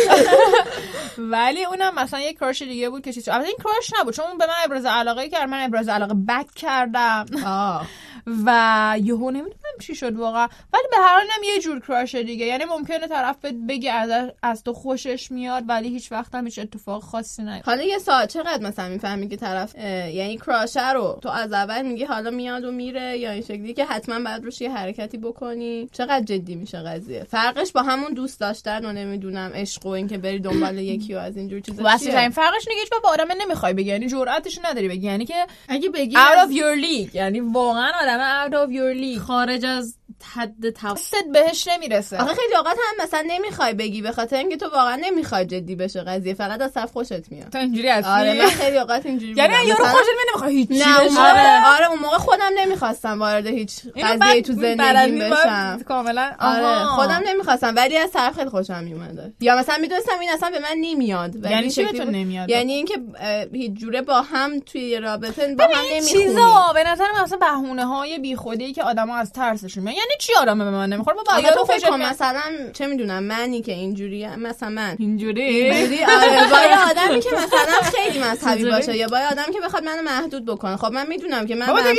[1.19, 3.31] ولی اونم مثلا یه کراش دیگه بود که چیز شد.
[3.31, 6.47] البته این کراش نبود چون اون به من ابراز علاقه کرد من ابراز علاقه بک
[6.57, 7.27] کردم.
[8.45, 10.49] و یهو نمی‌دونم چی شد واقعا.
[10.73, 12.47] ولی به هر حال یه جور کراشه دیگه.
[12.47, 13.37] یعنی ممکنه طرف
[13.69, 17.63] بگه از از تو خوشش میاد ولی هیچ وقت هم هیچ اتفاق خاصی نیفته.
[17.65, 19.75] حالا یه ساعت چقدر مثلا می‌فهمی که طرف
[20.15, 23.85] یعنی کراشه رو تو از اول میگی حالا میاد و میره یا این شکلی که
[23.85, 28.85] حتما بعد روش یه حرکتی بکنی؟ چقدر جدی میشه قضیه؟ فرقش با همون دوست داشتن
[28.85, 32.31] و نمی‌دونم عشق و اینکه بری دنبال یکی و از اینجور چیزا واسه چیه؟ ترین
[32.31, 33.89] فرقش وقت با آدم نمی‌خوای بگی.
[33.89, 35.07] یعنی جرأتش نداری بگی.
[35.07, 37.15] یعنی که اگه بگی out of your league.
[37.15, 39.98] یعنی واقعا آدم out of your league خارج از
[40.35, 42.19] حد توسط بهش نمی‌رسه.
[42.19, 46.01] آخه خیلی اوقات هم مثلا نمی‌خوای بگی به خاطر اینکه تو واقعا نمی‌خوای جدی بشه
[46.01, 47.49] قضیه فقط از طرف خوشت میاد.
[47.49, 49.55] تو اینجوری هستی؟ آره من خیلی اوقات اینجوری یعنی.
[49.67, 54.53] یارو خوشت نمی‌خواد هیچ نه موقع آره اون موقع خودم نمی‌خواستم وارد هیچ قضیه تو
[54.53, 55.83] زندگیم بشم.
[55.89, 56.33] کاملا.
[56.41, 56.85] آره.
[56.85, 60.77] خودم نمی‌خواستم ولی از طرف خیلی خوشم میومده یا مثلا می‌دونستم این اصلا به من
[60.81, 62.05] نمیاد ولی یعنی چی تو.
[62.05, 62.95] نمیاد؟ یعنی اینکه
[63.53, 66.25] هیچ جوره با هم توی رابطه با هم نمی‌خونی.
[66.25, 70.04] چیزا به نظر من اصلا بهونه های بیخودی که آدما از ترسشون میان.
[70.05, 71.91] یعنی چی آدم به من نمی‌خوره بابا یارو تو فکر.
[71.97, 77.31] مثلا چه می‌دونم منی که اینجوری مثلا من اینجوری اینجوری آره با یه آدمی که
[77.31, 81.07] مثلا خیلی مذهبی؟ باشه یا با یه آدم که بخواد منو محدود بکنه خب من
[81.07, 81.99] می‌دونم که من بابا با- این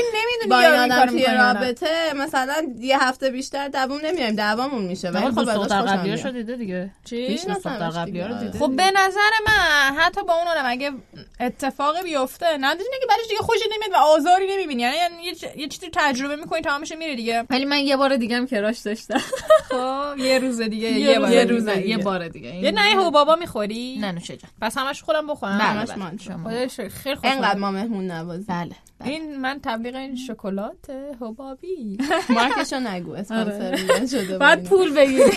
[0.62, 1.26] یارو این آدم توی.
[1.26, 6.20] رابطه مثلا یه هفته بیشتر دووم نمیایم دعوامون میشه ولی خب دختر خوشم قبلی میاد.
[6.20, 8.39] شده دیگه چی؟ قبلی رو دیگه.
[8.46, 10.91] دیده خب به نظر من حتی با اون آدم اگه
[11.39, 15.24] اتفاقی بیفته ندونی که بعدش دیگه خوشت نمیاد و آزاری نمی‌بینی یعنی یعنی
[15.58, 19.17] یه چیزی تجربه می‌کنی تمامش میره دیگه ولی من یه بار دیگه هم کراش داشتم.
[19.71, 21.75] خب یه روز دیگه یه بار روز دیگه.
[21.75, 21.88] روز.
[21.88, 22.55] یه بار دیگه.
[22.55, 24.51] یه نه هو بابا می‌خوری؟ نه نوشه جان.
[24.62, 25.58] پس همش خودم بخورم.
[25.58, 25.97] بله، همش بله.
[25.99, 26.17] مان.
[26.17, 26.49] شما.
[26.49, 28.75] خیلی خوش انقدر ما مهمون نوازی بله.
[28.99, 29.10] بله.
[29.10, 30.89] این من تبلیغ این شکلات
[31.21, 31.97] حبابی.
[32.29, 34.63] مارکشو نگو اسپانسر میگن شده بعد.
[34.63, 35.31] پول بگیری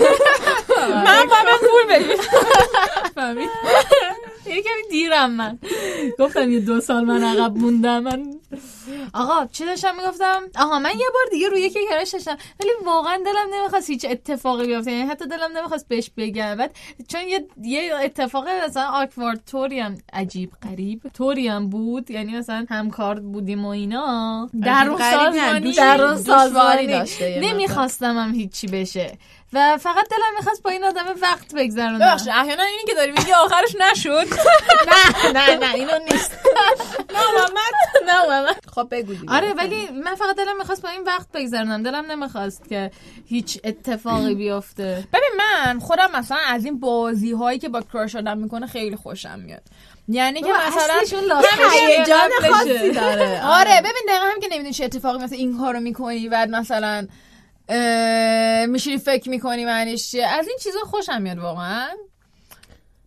[0.79, 2.17] من باید پول بگیر.
[3.15, 3.49] فهمید؟
[4.47, 5.59] یه کمی دیرم من.
[6.19, 7.99] گفتم یه دو سال من عقب موندم.
[7.99, 8.35] من
[9.15, 12.37] آقا چی داشتم می‌گفتم؟ آها من یه بار دیگه روی یکی کراش داشتم.
[12.61, 14.93] ولی واقعا دلم نمی‌خواست هیچ اتفاقی بیفته.
[14.93, 16.55] یعنی حتی دلم نمی‌خواست بهش بگم.
[16.55, 16.77] بعد
[17.09, 21.03] چون یه یه اتفاق مثلا آکوارد طوری هم عجیب غریب.
[21.15, 22.11] طوری هم بود.
[22.11, 24.51] یعنی مثلا همکار بودیم و اینا.
[24.63, 29.19] در اون غریب نه، سازمانی دوش- در اون دشواری سازمانی داشته نمی‌خواستم هم هیچی بشه.
[29.53, 31.99] و فقط دلم می‌خواست با این آدم وقت بگذرونم.
[31.99, 34.11] ببخشید احیانا اینی که داری میگی آخرش نشد.
[34.89, 36.33] نه نه نه اینو نیست.
[37.15, 37.73] نه محمد
[38.07, 38.57] نه محمد.
[38.75, 41.83] خب بگو آره ولی من فقط دلم می‌خواست با این وقت بگذرونم.
[41.83, 42.91] دلم نمی‌خواست که
[43.27, 45.07] هیچ اتفاقی بیفته.
[45.13, 49.39] ببین من خودم مثلا از این بازی هایی که با کراش آدم می‌کنه خیلی خوشم
[49.39, 49.63] میاد.
[50.09, 50.95] یعنی که مثلا
[51.73, 52.31] هیجان.
[52.53, 53.41] خاصی داره.
[53.59, 57.07] آره ببین دقیقا هم که نمی‌دونی چه اتفاقی مثلا این کارو می‌کنی بعد مثلا
[58.69, 61.89] میشینی فکر می‌کنی معنیش چیه؟ از این چیزا خوشم میاد واقعا.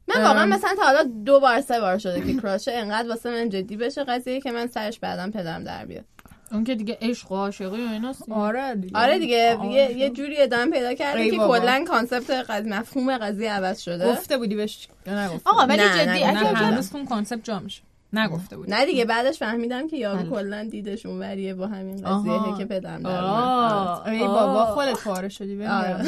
[0.07, 3.29] من واقعا مثلا تا حالا دو بار سه بار شده که crush ه انقدر واسه
[3.31, 6.05] من جدی بشه قضیه که من سرش بعدم پدرم در بیاد.
[6.51, 8.37] اون که دیگه عشق و عاشقی و ایناست دیگه.
[8.37, 8.97] آره دیگه.
[8.97, 11.37] آره دیگه یه, یه جوری ادامه پیدا کرده که.
[11.37, 14.11] کلا concept قضیه مفهوم قضیه عوض شده.
[14.11, 16.27] گفته بودی بهش یا نگفته آقا ولی جدی اگه.
[16.27, 17.81] هنوز اون concept جا میشه.
[18.13, 20.29] نگفته بودی نه دیگه بعدش فهمیدم که یارو بله.
[20.29, 22.03] کلا دیدش اونوریه با همین.
[22.03, 23.05] قضیه که پدرم.
[23.05, 24.07] آه.
[24.07, 26.05] ای بابا خودت پاره شدی ببین آره.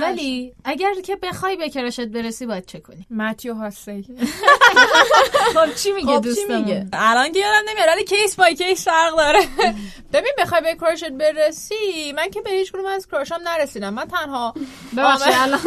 [0.02, 4.02] ولی اگر که بخوای به کراشت برسی باید چه کنی متیو هاسی
[5.54, 9.16] خب چی میگه خب دوستمون میگه الان که یادم نمیاد ولی کیس بای کیس فرق
[9.16, 9.40] داره
[10.12, 14.54] ببین بخوای به کراشت برسی من که به هیچ کدوم از کراشام نرسیدم من تنها
[14.96, 15.34] ببخشید.
[15.36, 15.60] الان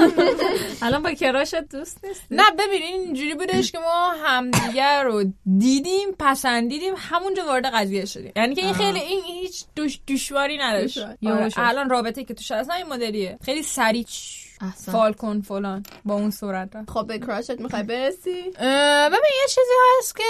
[0.81, 6.09] الان با کراشت دوست نیست نه ببین این اینجوری بودش که ما همدیگر رو دیدیم
[6.19, 10.97] پسندیدیم همونجا وارد قضیه شدیم یعنی که این خیلی این هیچ دوش دشواری نداشت.
[11.25, 11.49] آره،.
[11.57, 14.05] الان رابطه که توش هست این مدلیه خیلی سریع
[14.61, 14.91] احسن.
[14.91, 16.89] فال کن فلان با اون صورت رفت.
[16.89, 18.41] خب به کراشت می‌خوای برسی؟
[19.07, 20.23] ببین یه چیزی هست که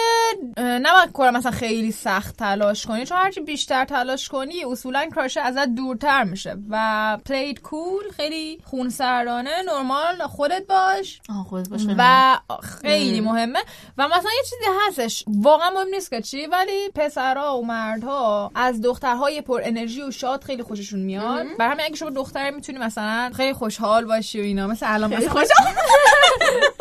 [0.57, 5.67] نباید کلا مثلا خیلی سخت تلاش کنی چون هرچی بیشتر تلاش کنی اصولا کراشه ازت
[5.67, 11.21] دورتر میشه و پلید کول خیلی خونسردانه نرمال خودت باش.
[11.49, 12.37] خودت باش و
[12.81, 13.59] خیلی مهمه.
[13.97, 18.81] و مثلا یه چیزی هستش واقعا مهم نیست که چی ولی پسرها و مردها از
[18.81, 21.45] دخترهای پر انرژی و شاد خیلی خوششون میاد.
[21.59, 24.67] برای همین اگه شما دختر می‌تونی مثلا خیلی خوشحال باشی و اینا.
[24.67, 25.47] مثل الان مثلا خوش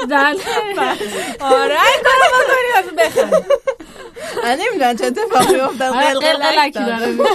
[0.11, 0.41] بله.
[1.41, 1.77] آره.
[1.83, 3.45] این کارو بکنی بخند
[4.45, 5.93] من نمی‌دونم چه اتفاقی افتاد.
[5.95, 7.27] آره، قلقلک قلقلکی داره بهمون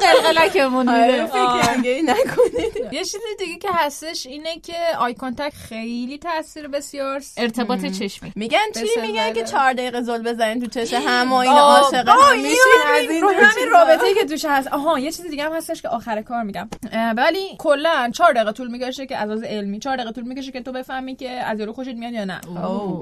[0.00, 2.92] قلقلکمون آره میده فکر دیگه نکنید.
[2.92, 8.32] یه چیزی دیگه که هستش اینه که eye contact خیلی تاثیر بسیار ارتباط چشمی.
[8.36, 9.32] میگن چی؟ میگن.
[9.32, 13.32] که چهار دقیقه زل بزنین تو چش هم و این عاشق همین.
[13.72, 14.68] رابطه که توش هست.
[14.68, 16.68] آها یه چیز دیگه هم هستش که آخر کار میگم.
[17.16, 20.60] ولی کلا چهار دقیقه طول می‌کشه که از لحاظ علمی چهار دقیقه طول می‌کشه که
[20.60, 22.40] تو بفهمی که از یارو خوشت میاد یا نه.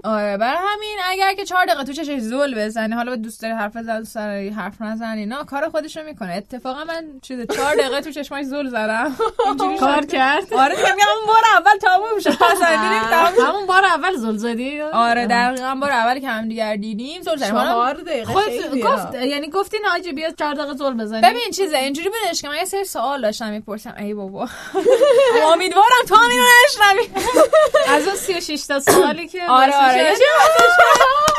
[0.05, 3.77] آره برای همین اگر که چهار دقیقه تو چشش زل بزنی حالا دوست داری حرف
[3.77, 6.33] بزن دوست داری حرف نزن اینا کار خودشو می‌کنه.
[6.33, 9.17] اتفاقا من چیز چهار دقیقه تو چشمش زل زدم.
[9.47, 10.07] اینجوری کار.
[10.07, 10.55] کرد.
[10.55, 12.31] آره دیگه میگم اون بار اول تموم شد.
[12.31, 12.63] پس.
[13.47, 17.23] همون بار اول زل زدی؟ آره دقیقا بار اولی که هم دیگر دیدیم.
[17.23, 17.51] زل زدیم.
[17.51, 18.81] چهار دقیقه خود.
[18.85, 22.49] گفت یعنی گفتی نه آجی بیا چهار دقیقه زل بزنی ببین چیزه اینجوری بودش که
[22.49, 24.49] من یه سری سوال داشتم می‌پرسم ای بابا.
[25.53, 27.23] امیدوارم تو هم اینو نشنوی.
[27.89, 30.15] از اون 36 تا سوالی که آره آره.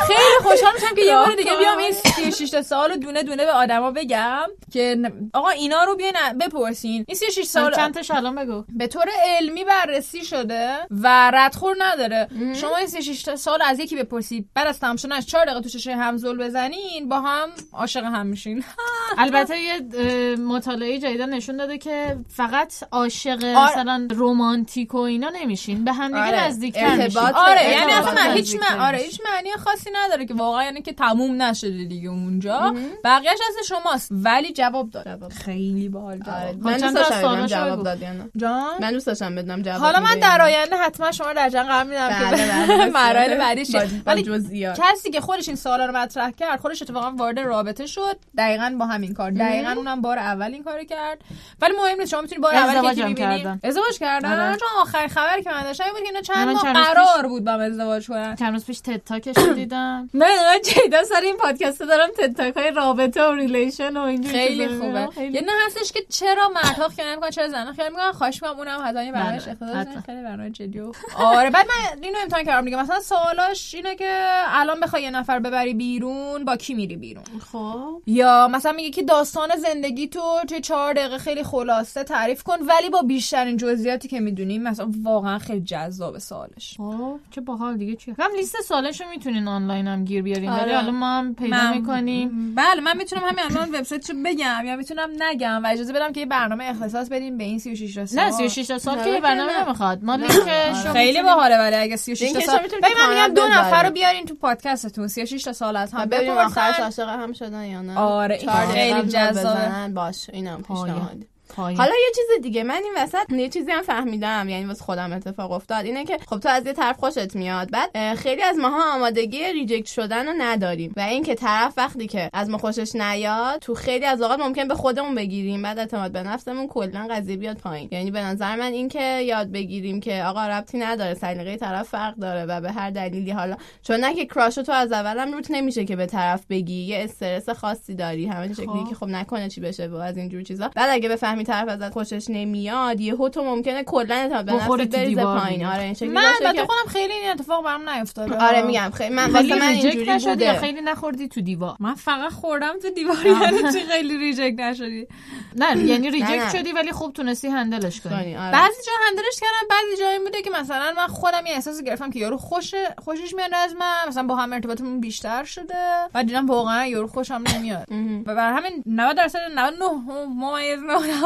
[0.07, 3.45] خیلی خوشحال میشم که یه بار دیگه بیام این 36 تا سوال رو دونه دونه
[3.45, 4.97] به آدما بگم که
[5.33, 9.63] آقا اینا رو بیاین بپرسین این 36 سال چند تاش الان بگو به طور علمی
[9.63, 14.79] بررسی شده و ردخور نداره شما این 36 تا سال از یکی بپرسید بعد از
[14.79, 18.63] تمام شدنش 4 دقیقه تو چشه هم زل بزنین با هم عاشق هم میشین
[19.17, 23.65] البته یه مطالعه جدیدا نشون داده که فقط عاشق آره.
[23.71, 26.43] مثلا رومانتیک و اینا نمیشین به هم دیگه آره.
[26.47, 28.55] نزدیکتر میشین ارتباط- آره یعنی اصلا هیچ.
[28.79, 29.09] آره میشین.
[29.09, 32.75] هیچ معنی خاصی نداره که واقعا یعنی که تموم نشده دیگه اونجا.
[33.03, 34.07] بقیهش از شماست.
[34.11, 35.05] ولی جواب داد.
[35.05, 35.31] جواب.
[35.31, 36.23] خیلی باحال آره.
[36.23, 37.83] جواب من دوست داشتم جواب.
[37.83, 38.29] داد یا نه.
[38.37, 40.41] جان؟ من دوست داشتم بدونم جواب حالا من در.
[40.41, 44.79] آینده حتما شما در جنگ قرار میدم بله، که بله، مراحل بعدیش ولی جزئیات.
[44.79, 48.17] کسی که خودش این سوالا رو مطرح کرد خودش اتفاقا وارد رابطه شد.
[48.37, 49.31] دقیقا با همین کار.
[49.31, 51.21] دقیقا اونم بار اول این کارو کرد.
[51.61, 52.11] ولی مهم نیست.
[52.11, 53.17] شما می‌تونید بار اول که می‌بینید.
[53.17, 53.59] کردن.
[53.63, 54.57] ازدواج کردن آره.
[54.57, 57.51] چون آخرین خبری که من داشتم بود که اینا چند من ماه قرار بود با
[57.51, 58.35] هم ازدواج کنن.
[58.35, 60.09] چند روز پیش TED Talk ش دیدم.
[60.13, 60.27] من
[60.65, 65.07] جدیدا سر این پادکست دارم TED Talk های رابطه و relation و اینجور خیلی خوبه.
[65.07, 68.57] خیلی- یه نه هستش که چرا مردها خیال می‌کنن چرا زنها خیال می‌کنن خواهش می‌کنم
[68.59, 69.81] اونم حتما بله، اختصاص حتما.
[69.83, 70.01] بدین.
[70.01, 70.79] خیلی برنامه جدی
[71.17, 75.39] آره بعد من اینو امتحان کردم دیگه مثلا سوالاش اینه که الان بخوای یه نفر
[75.39, 80.61] ببری بیرون با کی میری بیرون خب یا مثلا میگه که داستان زندگی تو توی
[80.61, 85.61] چهار دقیقه خیلی خلاصه تعریف کن ولی با بیشترین جزئیاتی که می‌دونیم مثلا واقعا خیلی
[85.61, 90.49] جذاب سوالش خب چه باحال دیگه چیه هم لیست سوالاشو می‌تونین آنلاین هم گیر بیارین
[90.49, 90.77] ولی آره.
[91.01, 95.61] ما هم پیدا من- می‌کنیم بله من می‌تونم همین الان وبسایتشو بگم یا می‌تونم نگم
[95.63, 98.67] و اجازه بدم که یه برنامه اختصاص بدیم به این 36 تا سال نه 36
[98.67, 99.63] تا سال که برنامه.
[99.65, 100.15] نمی‌خواد ما.
[100.15, 103.47] لینکش رو خیلی باحاله ولی اگه 36 تا لینکش سال رو ببین من میگم دو
[103.47, 103.91] نفر رو.
[103.91, 107.81] بیارین تو پادکستتون 36 تا سال از هم ببینیم آخرش بپرسن عاشق هم شدن یا
[107.81, 109.39] نه آره، این خیلی جذابه.
[109.39, 109.93] بزنن.
[109.93, 110.61] باش اینم.
[110.61, 111.79] پیشنهاد پایین.
[111.79, 115.51] حالا یه چیز دیگه من این وسط یه چیزی هم فهمیدم یعنی واسه خودم اتفاق
[115.51, 115.85] افتاد.
[115.85, 119.85] اینه که خب تو از یه طرف خوشت میاد بعد خیلی از ماها آمادگی ریجکت
[119.85, 120.93] شدن رو نداریم.
[120.97, 124.75] و اینکه طرف وقتی که از ما خوشش نیاد تو خیلی از اوقات ممکن به
[124.75, 125.61] خودمون بگیریم.
[125.61, 127.89] بعد اعتماد به نفسمون کلا قضیه بیاد پایین.
[127.91, 132.45] یعنی به نظر من اینکه یاد بگیریم که آقا ربطی نداره سلیقه طرف فرق داره
[132.45, 133.31] و به هر دلیلی.
[133.31, 136.81] حالا چون نه که کراش تو از اولم روت نمیشه که به طرف بگی.
[136.81, 138.25] یه استرس خاصی داری.
[138.25, 140.71] همه شکلی که خب نکنه چی بشه و از اینجور چیزا.
[140.75, 142.99] بعد اگه بفهمی طرف ازت خوشش نمیاد.
[142.99, 145.65] یهو تو ممکنه کلا اعتماد به تو بریزه دیوار پایین.
[145.65, 146.09] آره این شکلی.
[146.09, 148.37] من البته که- خودم خیلی این اتفاق برام نیفتاده.
[148.37, 152.31] آره میگم خیلی من خیلی واسه من اینجوری نشدی خیلی نخوردی تو دیوار؟ من فقط
[152.31, 155.07] خوردم تو دیوار یعنی چی خیلی reject نشدی؟
[155.55, 156.57] نه یعنی reject.
[156.57, 158.13] شدی ولی خوب تونستی handle ش کنی.
[158.35, 158.51] آره.
[158.51, 161.83] بعضی جا handle ش کردم بعضی جا این بوده که مثلا من خودم یه احساسی
[161.83, 162.73] گرفتم که یارو خوش
[163.03, 164.07] خوشش میاد از من.
[164.07, 165.75] مثلا با هم ارتباطمون بیشتر شده.
[166.15, 167.87] و دیدم واقعا یارو خوشم نمیاد.
[168.25, 169.85] و برای همین 90 درصد 99
[170.27, 170.79] ممیز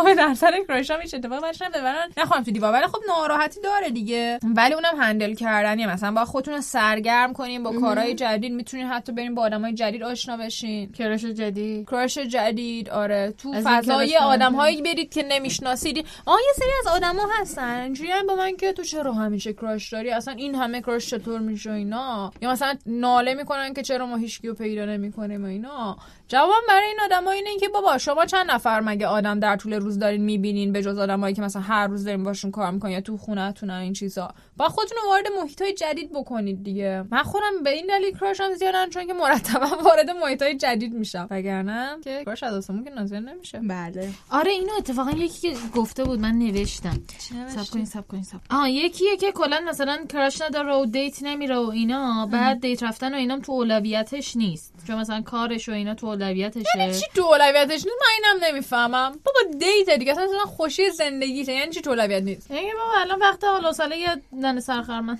[0.05, 2.73] 99 درصد crush ام هیچ اتفاقی براش نیفتاد من نخوام تو دیوار.
[2.73, 4.39] ولی خب ناراحتی داره دیگه.
[4.55, 5.87] ولی اونم handle کردنیه.
[5.87, 8.53] مثلا با خودتون رو سرگرم کنین با کارهای جدید.
[8.53, 10.91] می‌تونین حتی برین با آدمای جدید آشنا بشین.
[10.91, 11.89] crush جدید.
[11.89, 13.33] crush جدید آره.
[13.37, 17.79] تو فضای crush آدمهایی برید که نمی‌شناسید آه یه سری از آدما هستن.
[17.79, 21.71] اینجوری با من که تو چرا همیشه crush داری؟ اصلا این همه کراش چطور میشه
[21.71, 26.63] اینا؟ یا مثلا ناله می‌کنن که چرا ما هیچ کیو پیدا نمی‌کنیم و اینا؟ جواب
[26.67, 30.21] برای این آدما اینه که بابا شما چند نفر مگه آدم در طول روز دارین
[30.21, 33.69] می‌بینین به جز آدمایی که مثلا هر روز دارین باشون کار می‌کنین یا تو خونه‌تون
[33.69, 34.29] این چیزا.
[34.57, 37.03] با خودتون وارد محیط های جدید بکنید دیگه.
[37.11, 41.27] من خودم به این دلیل کراشم زیادن چون که مرتبا وارد محیط های جدید میشم.
[41.31, 43.59] وگرنه که کراش از آسمون که نازل نمیشه.
[43.59, 44.09] بله.
[44.31, 46.99] آره اینو اتفاقا یکی که گفته بود من نوشتم.
[47.47, 51.57] صب کنین صب کنین صب آه یکیه که کلا مثلا crush نداره و date نمیره
[51.57, 54.73] و اینا بعد date رفتن و اینام تو اولویتش نیست.
[54.87, 59.11] چون مثلا کارش و اینا تو اولویتش چی تو اولویتش نیست؟ من اینم نمی‌فهمم.
[59.25, 60.11] بابا date دیگه.
[60.11, 63.97] اصلا مثلا خوشی زندگیته یعنی چی تو اولویت نیست؟ یعنی بابا الان وقت حالا ساله
[63.97, 65.19] یه ننه سرخرمن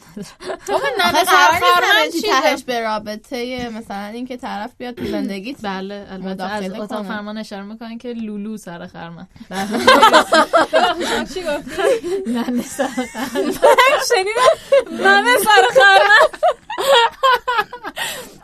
[0.67, 5.05] بابا آخه نه قرار نیست سرخرمن چی تهش به رابطه مثلا اینکه طرف بیاد تو
[5.05, 5.57] زندگیت.
[5.61, 7.05] بله البته از اتاق.
[7.05, 9.27] فرمان اشاره می‌کنن که لولو سر خرمن
[11.33, 11.79] چی گفت
[12.27, 13.53] ننه سرخرمن
[14.09, 16.27] شنیدم ممه سرخرمن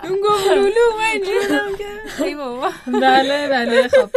[0.04, 4.10] اون گفت لولو من اینجوری که ای بابا بله بله خب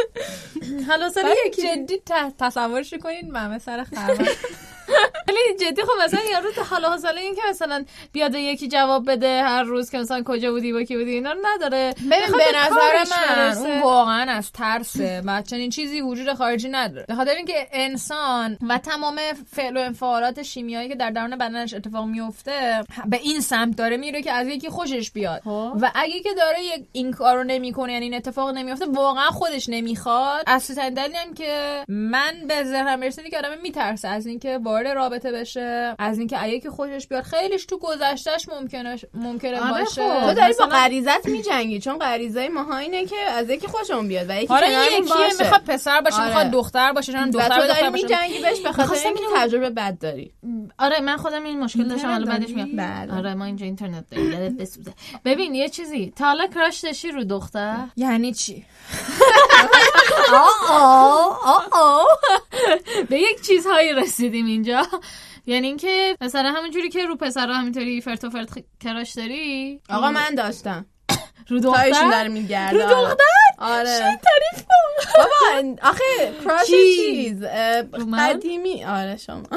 [0.89, 2.03] حالا ولی یکی جدی
[2.39, 4.27] تصورش کنین ممه سر خرمن
[5.29, 9.43] ولی جدی خب مثلا یارو تو حالا حاصله این که مثلا بیاد یکی جواب بده
[9.43, 13.05] هر روز که مثلا کجا بودی با کی بودی اینا رو نداره ببین به نظر
[13.11, 13.57] من.
[13.59, 18.79] اون واقعا از ترسه و چنین چیزی وجود خارجی نداره به خاطر اینکه انسان و
[18.79, 19.17] تمام
[19.53, 24.23] فعل و انفعالات شیمیایی که در درون بدنش اتفاق میفته به این سمت داره میره
[24.23, 25.73] که از یکی خوشش بیاد خب.
[25.81, 30.45] و اگه که داره یک- این کارو نمی‌کنه یعنی این اتفاق نمیفته واقعا خودش نمی‌خواد
[30.47, 35.33] اصلا دلیلی هم که من به ذهنم رسیده که آدم میترسه از اینکه وارد رابطه
[35.33, 35.95] بشه.
[35.99, 40.03] از اینکه اگه که خوشش بیاد خیلیش تو گذشتهش ممکنه ممکنه آره باشه.
[40.03, 40.27] خب.
[40.27, 44.33] تو داری با غریزت میجنگی چون غریزه ماها اینه که از یکی خوشمون بیاد و
[44.37, 45.45] یکی کنارمون این یکیه باشه.
[45.45, 46.27] می‌خواد پسر باشه آره.
[46.27, 48.03] می‌خواد دختر باشه چون دختر تو داری دختر باشه.
[48.03, 50.33] میجنگی بهش به خاطر اینکه تجربه بد داری.
[50.79, 53.19] آره من خودم این مشکل داشتم حالا بعدش؟ میام بله.
[53.19, 54.93] آره ما اینجا اینترنت داریم یادت بسوزه.
[55.25, 58.65] ببین یه چیزی تا حالا کراش داشتی رو دختر؟ یعنی چی؟
[63.11, 64.87] به یک چیزهایی رسیدیم اینجا.
[65.47, 68.49] یعنی اینکه مثلا همونجوری که رو پسر همینطوری فرت و فرت
[68.81, 70.87] کراش داری؟ آقا من داشتم.
[71.49, 72.85] رو دختر؟ داره میگرده.
[72.85, 73.25] رو دختر؟
[73.59, 73.99] آره.
[73.99, 75.13] تعریف کن.
[75.17, 77.43] بابا آخه کراش؟ چیز؟
[78.19, 79.43] قدیمی؟ آره شما.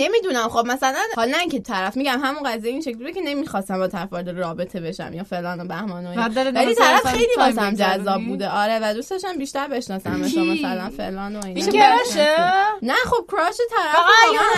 [0.00, 4.12] نمی‌دونم خب مثلا حالا اینکه طرف میگم همون قضیه این شکلی که نمی‌خواستم با طرف
[4.12, 8.22] وارد رابطه بشم یا فلان و بهمان و ولی مثلا طرف مثلا خیلی واسم؟ جذاب
[8.24, 12.34] بوده آره و دوست داشتم بیشتر بشناسم کی؟ مثلا فلان و اینا این کراشه
[12.82, 13.96] نه خب کراش طرف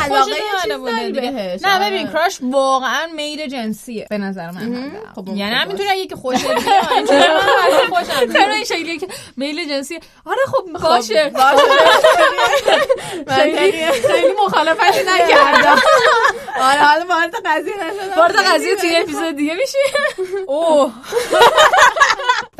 [0.04, 1.12] علاقه.
[1.12, 1.90] بهش نه آره.
[1.90, 4.90] ببین کراش واقعا میل جنسیه به نظر من.
[5.14, 5.92] خب یعنی همینطوری باشه.
[5.92, 6.46] اگه که خوشت
[7.90, 8.54] خوشم چرا.
[8.54, 11.62] این شکلیه که میل جنسی آره خب باشه باشه
[13.34, 15.82] خیلی خیلی مخالفتی نکردم
[16.70, 18.16] آره حالا وارد قضیه نشدم.
[18.20, 19.78] وارد قضیه توی اپیزود دیگه میشی
[20.46, 20.92] اوه.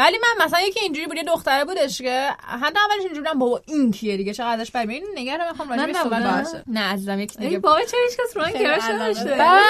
[0.03, 3.61] ولی من مثلا یکی اینجوری بود یه دختره بودش که حتی اولش اینجوری بودم بابا
[3.67, 6.63] این کیه دیگه چقدر ازش بر این نگه رو می‌خوام راجع صحبت.
[6.67, 9.39] نه عزیزم یکی دیگه بابا چرا هیچ کس رو کراش نداشته؟ داره.
[9.39, 9.63] بعد-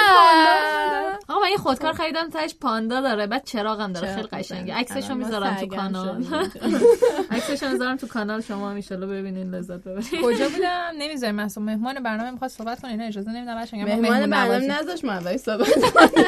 [1.29, 4.15] آقا من یه خودکار خریدم تاش پاندا داره بعد چراغم داره.
[4.15, 4.27] خیلی.
[4.27, 4.73] قشنگه.
[4.75, 6.25] عکسشو می‌ذارم تو کانال.
[7.31, 10.21] عکسشو می‌ذارم تو کانال شما هم ان ببینین لذت ببرین.
[10.23, 14.29] کجا بودم؟ نمی‌ذاریم مثلا مهمان برنامه می‌خواد صحبت کنه اینا اجازه نمیدم بچه‌ها مهمان مهمون
[14.29, 14.67] برنامه.
[14.67, 15.67] نذاش من اولش صحبت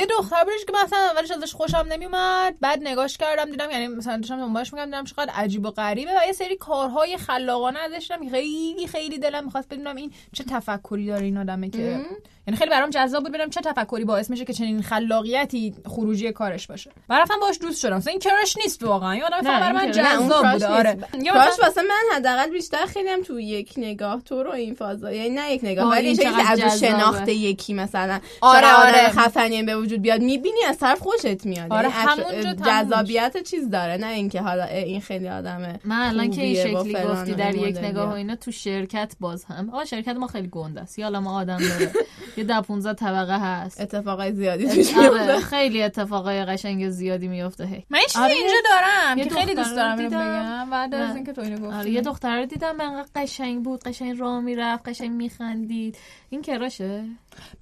[0.00, 4.16] یه دختر بودش که مثلا اولش ازش خوشم نمیومد بعد نگاش کردم دیدم یعنی مثلا
[4.16, 8.30] داشتم دنبالش میگم دیدم چقدر عجیب و غریبه و یه سری کارهای خلاقانه ازش دیدم
[8.30, 12.00] خیلی خیلی دلم می‌خواست بدونم این چه تفکری داره این آدمه که
[12.46, 16.66] یعنی خیلی برام جذاب بود ببینم چه تفکری باعث میشه که چنین خلاقیتی خروجی کارش
[16.66, 16.90] باشه.
[17.08, 18.02] و رفتم باش دوست شدم.
[18.08, 19.10] این کرش نیست واقعا.
[19.10, 20.64] این آدم نه، فقط برای من اون جذاب نیست.
[20.64, 20.94] آره.
[20.94, 25.30] مثلا- واسه من حداقل بیشتر خیلی هم تو یک نگاه تو رو این فازا یعنی
[25.30, 26.80] نه یک نگاه ولی این این شکلی که چقدر از.
[26.80, 28.20] شناخت یکی مثلا.
[28.40, 29.08] آره، آره.
[29.08, 31.72] خفنی به وجود بیاد؟ می‌بینی از طرف خوشت میاد.
[31.72, 33.96] آره، یعنی تموم جذابیت چیز داره.
[33.96, 37.78] نه اینکه حالا این خیلی آدمه من الان که این شکلی گفتی در یک.
[37.78, 39.70] نگاه و اینا تو شرکت باز هم.
[39.70, 40.98] آقا شرکت ما خیلی گنده است.
[40.98, 41.92] یا ما آدم داره.
[42.36, 43.80] یه ده 15 طبقه هست.
[43.80, 45.40] اتفاقای زیادی توش آره میفته.
[45.40, 47.84] خیلی اتفاقای قشنگ زیادی میفته هی.
[47.90, 50.42] من چیزی آره، اینجا دارم که خیلی دوست دختر رو دارم اینو دیدم.
[50.64, 50.70] بگم.
[50.70, 51.14] بعد از نه.
[51.14, 51.76] اینکه تو اینو گفتی.
[51.78, 55.96] آره یه دختر رو دیدم انقدر قشنگ بود قشنگ راه می‌رفت قشنگ میخندید.
[56.30, 57.04] این کراشه؟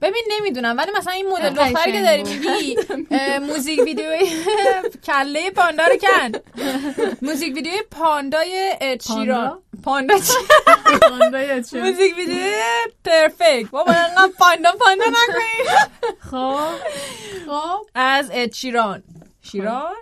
[0.02, 2.22] ببین نمی‌دونم ولی مثلا این مدل دختری که داری.
[2.22, 2.76] میگی
[3.48, 4.18] موزیک ویدیوی
[5.06, 6.38] کله پاندا رو کن.
[7.28, 8.74] موزیک ویدیوی پاندای
[9.82, 12.52] پاندا چی؟ موزیک ویدیوی
[13.04, 13.70] پرفکت.
[13.70, 15.76] بابا انقدر پاندا پاندا نکنی
[16.30, 16.70] خب
[17.46, 17.86] خب.
[17.94, 19.02] از اد شیران.
[19.42, 19.94] شیران.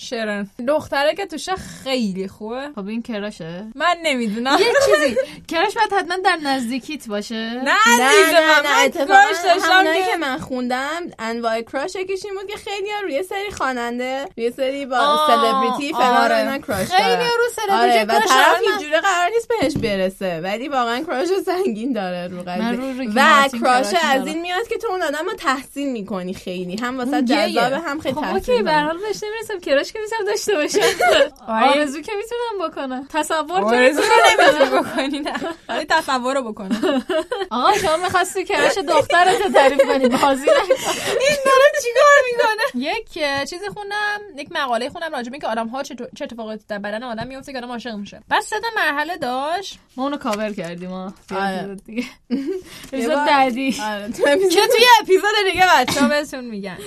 [0.00, 0.50] شرن.
[0.68, 1.52] دختره که توشه
[1.84, 2.68] خیلی خوبه.
[2.74, 4.58] خب این کراشه؟ من نمی‌دونم.
[4.60, 5.16] یه چیزی.
[5.50, 7.34] کراش باید حتما در نزدیکیت باشه.
[7.34, 12.88] نه نه نه نه که که من خوندم انواع کراش یکیش این بود که خیلی
[13.02, 16.36] روی سری خواننده روی سری با سلبریتی فلان و آره.
[16.36, 18.30] اینا کراش خیلی رو سلبریتی آره و کراش.
[18.30, 22.70] من- اینجوری قرار نیست بهش برسه ولی واقعا کراش سنگین داره رو قضیه.
[22.98, 24.26] ریکی و کراش از.
[24.26, 26.76] این میاد که تو اون آدم رو تحسین می‌کنی خیلی.
[26.76, 27.48] هم واسه گیه.
[27.52, 29.58] جذابه هم خیلی خب اوکی تحسین به هر حال نمی‌رسم.
[29.62, 30.78] کراش که می‌تونم داشته باشم.
[31.72, 33.08] آرزو که می‌تونم بکنم.
[33.12, 35.32] تصور که آرزو می‌تونم رو نمی‌تونی بکنی نه.
[35.68, 37.04] ولی تصور رو بکنم
[37.50, 43.08] آقا شما می‌خواستی کراش دخترت تعریف کنی بازی این داره چیکار می‌کنه؟ یک
[43.50, 47.26] چیزی خوندم یک مقاله خوندم راجع به اینکه آدم ها چه اتفاقاتی در بدن آدم
[47.26, 48.22] میفته که آدم عاشق میشه.
[48.28, 49.78] بعد سه تا مرحله داشت.
[49.96, 51.12] ما اونو کاور کردیم ما.
[51.86, 52.04] دیگه.
[53.26, 53.76] بعدی.
[53.82, 54.12] آره
[54.50, 56.78] که توی اپیزود دیگه بچه ها بهتون میگن.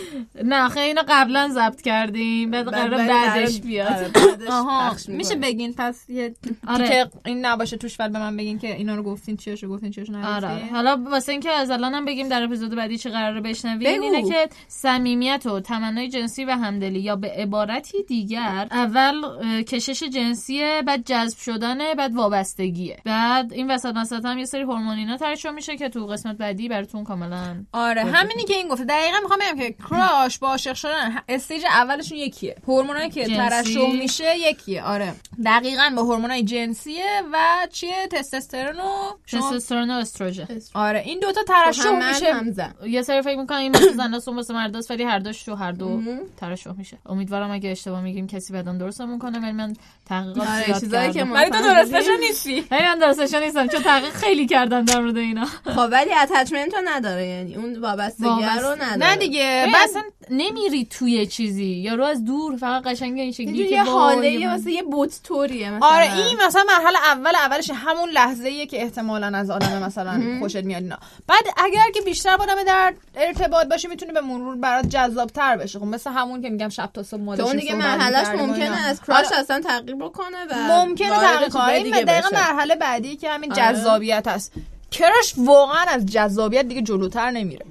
[0.43, 2.51] نه خیلی اینو قبلا ضبط کردیم.
[2.51, 2.65] بعد
[2.97, 4.95] قرار بعدش بیاد آره، آها.
[5.07, 6.35] میشه بگین پس یه
[6.67, 6.87] آره.
[6.87, 10.17] که این نباشه توش ولی به من بگین که اینا رو گفتین چیاشو گفتین چیاشو
[10.17, 13.79] آره نگفتین حالا واسه اینکه از الان هم بگیم در اپیزود بعدی چه قراره بشنویم
[13.79, 14.03] بگو.
[14.03, 19.21] اینه که صمیمیت و تمنای جنسی و همدلی یا به عبارتی دیگر اول
[19.63, 25.17] کشش جنسیه بعد جذب شدنه بعد وابستگیه بعد این وسط وسط هم یه سری هورمونینا
[25.17, 29.39] ترشح میشه که تو قسمت بعدی براتون کاملا آره همینی که این گفته دقیقا می‌خوام
[29.39, 33.35] بگم که کراش با عاشق شدن استیج اولشون یکیه هورمونایی که جنسی.
[33.35, 34.83] ترشح میشه یکیه.
[34.83, 35.13] آره.
[35.45, 37.37] دقیقا با هورمونای جنسیه و
[37.71, 38.89] چیه؟ تستوسترون و
[39.25, 40.47] شما- تستوسترون و استروژن.
[40.73, 40.99] آره.
[40.99, 42.33] این دوتا ترشح من میشه.
[42.33, 45.55] هم زن یه سری فکر می‌کنن این مثل زنداست واسه مرداست ولی هر دوش تو
[45.55, 46.01] هر دو
[46.37, 46.97] ترشح میشه.
[47.05, 49.73] امیدوارم اگه اشتباه میگیم کسی بعدم درستمون کنه ولی من
[50.05, 51.57] تحقیقات آره زیاد چیزایی که ولی تو.
[51.63, 52.61] درستشو نیستی.
[52.71, 55.45] ولی من درستش نیستم چون تحقیق خیلی کردم در مورد اینا.
[55.45, 58.95] خب ولی اتچمنت رو نداره یعنی اون وابستگی رو نداره.
[58.95, 61.65] نه دیگه بعد اصلا نمیری توی چیزی.
[61.65, 65.19] یا رو از دور فقط قشنگ این یه شکلی یه حاله یه واسه یه بوت
[65.23, 69.83] توریه مثلا آره این مثلا مرحله اول اولش همون لحظه ایه که احتمالا از آدم
[69.83, 70.97] مثلا خوشت میاد اینا
[71.27, 75.57] بعد اگر که بیشتر با آدم در ارتباط باشی می‌تونه به مرور برات جذاب تر
[75.57, 78.27] بشه خب مثل همون که میگم شب تا صبح که اون دیگه مرحلهش.
[78.27, 79.39] ممکنه از کراش آره.
[79.39, 82.29] اصلا تغییر بکنه و ممکنه تغییر کنه این دیگه دقیقا.
[82.33, 83.61] مرحله بعدی که همین آره.
[83.61, 84.53] جذابیت هست
[84.91, 87.65] کرش واقعا از جذابیت دیگه جلوتر نمیره.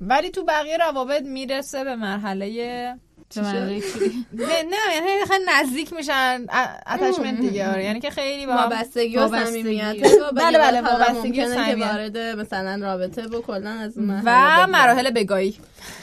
[0.00, 2.98] ولی تو بقیه روابط می‌رسه به مرحله؟
[3.36, 6.46] نه نه یعنی خیلی نزدیک میشن
[6.86, 7.84] اتچمنت دیگه آره.
[7.84, 9.28] یعنی که خیلی با هم- وابستگی و.
[9.28, 9.96] صمیمیت
[10.36, 11.86] بله، بله، وابستگی که صمیمیت.
[11.86, 14.66] وارد مثلا رابطه و کلا از اون و.
[14.66, 15.56] مراحل بگاهی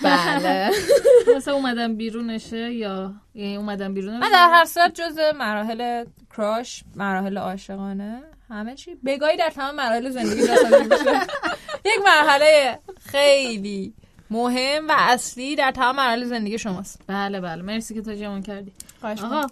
[0.03, 0.69] بله
[1.37, 6.05] مثلا اومدن بیرونشه یا یعنی اومدن بیرون من در هر صورت جز مراحل
[6.37, 10.41] کراش مراحل عاشقانه همه چی بگاهی در تمام مراحل زندگی
[11.85, 13.93] یک مرحله خیلی
[14.33, 17.01] مهم و اصلی در تمام مراحل زندگی شماست.
[17.07, 17.61] بله بله.
[17.61, 18.71] مرسی که تو جمع کردی.
[19.03, 19.47] آقا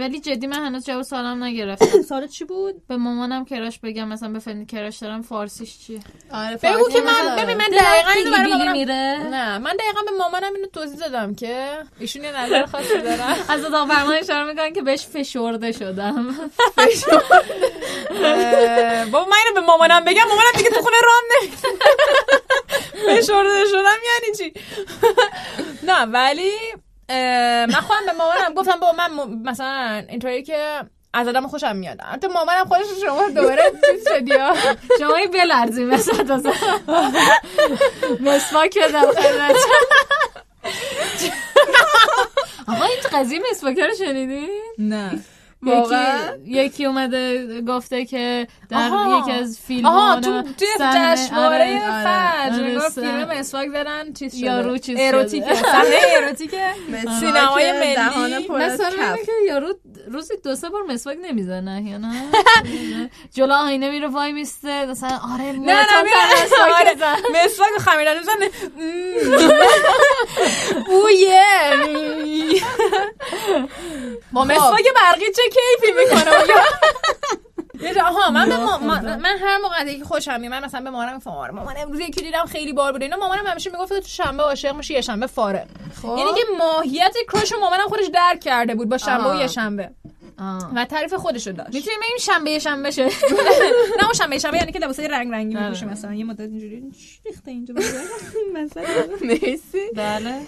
[0.00, 2.02] ولی جدی من هنوز جواب سوالم نگرفتم.
[2.08, 6.00] سال چی بود؟ به مامانم کراش بگم مثلا به کراش دارم فارسیش چیه؟
[6.32, 7.36] آره بگو فارسی که من.
[7.36, 9.28] ببین من دقیقا اینو برای مامانم میره.
[9.30, 13.36] نه من دقیقا به مامانم اینو توضیح دادم که ایشون یه نظر خاصی دارن.
[13.54, 16.26] از اتاق فرمان اشاره می‌کنن که بهش فشرده شدم.
[18.24, 21.72] اه، بابا من اینو به مامانم بگم مامانم دیگه تو خونه رام نمی‌زنه
[22.94, 24.52] فشرده شدم یعنی چی؟
[25.90, 26.50] نه ولی
[27.66, 30.80] من خودم به مامانم گفتم بابا من مثلا اینطوری که
[31.14, 32.00] از آدم خوشم میاد.
[32.00, 34.54] حتی مامانم خودش شما دوباره چیز شدی ها.
[34.98, 36.42] شما این بلرزی مثلا
[38.20, 39.38] مسواک بدم خیلی
[42.68, 45.24] آقا این قضیه مسواکه رو شنیدین؟ نه.
[45.66, 49.20] واقعا؟ یکی, یکی اومده گفته که در آها.
[49.20, 50.42] یکی از فیلم آها تو
[50.80, 52.78] جشنواره آره، فجر.
[52.78, 53.00] آره، سن.
[53.00, 54.46] فیلم مسواک زدن چیز شده.
[54.46, 55.54] یارو چیز اروتیکه.
[55.54, 55.62] شده.
[55.62, 56.68] صحنه اروتیکه.
[56.88, 58.48] مسواک سینمای ملی.
[58.48, 59.74] مثلا که یارو
[60.08, 62.12] روزی دو سه بار مسواک نمی‌زنه یا نه؟
[63.36, 64.86] جلو آینه میره وای میسته.
[64.86, 66.02] مثلا آره نه نه
[66.44, 68.50] مسواک آره، مسواک خمیردن می‌زنه
[70.88, 71.42] اویه
[74.32, 75.92] با مسواک برقی چه کیفی
[77.94, 80.90] جا- آها من به ما- ما- من هر موقع که خوشم میاد من مثلا به
[80.90, 83.04] مامانم گفتم آره مامان امروز یکی دیدم خیلی بار بوده.
[83.04, 85.64] اینا مامانم همیشه می‌گفت تو شنبه عاشق میشی یه شنبه فارغ
[86.02, 86.14] خب.
[86.18, 89.34] یعنی که ماهیت کراش مامانم خودش درک کرده بود با شنبه و.
[89.34, 89.90] یه شنبه.
[90.38, 90.70] آه.
[90.74, 91.74] و تعریف خودشو داشت.
[91.74, 93.04] می‌تونیم بگیم شنبه یه شنبه شه.
[93.98, 95.64] نه اون شنبه شنبه یعنی که لباسای رنگ رنگی آره.
[95.66, 96.82] میپوشه مثلا یه مدت اینجوری
[97.26, 97.74] ریخته اینجا؟
[98.54, 98.84] مثلا.
[99.22, 100.40] مرسی بله.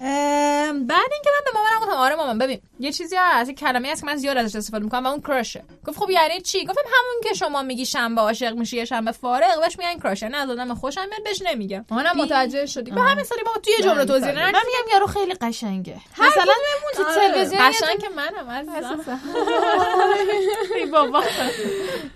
[0.00, 4.00] بعد اینکه من به مامانم گفتم آره مامان ببین یه چیزی هست یه کلمه هست
[4.00, 7.22] که من زیاد ازش استفاده می‌کنم و اون کرشه گفت خب یعنی چی؟ گفتم همون
[7.24, 10.74] که شما میگی شنبه عاشق میشی یه شنبه فارغ بهش میگن کرش یعنی از آدم
[10.74, 11.84] خوشم میاد بهش نمیگم.
[11.90, 12.90] مامانم متوجه شدی.
[12.90, 14.30] به همین سالی بابا توی جمله توضیح.
[14.32, 16.00] نه من میگم یارو خیلی قشنگه.
[16.18, 16.54] مثلا
[16.96, 17.62] تو تلویزیون.
[17.62, 19.20] یه قشنگ که منم عزیزم.
[20.92, 21.22] بابا.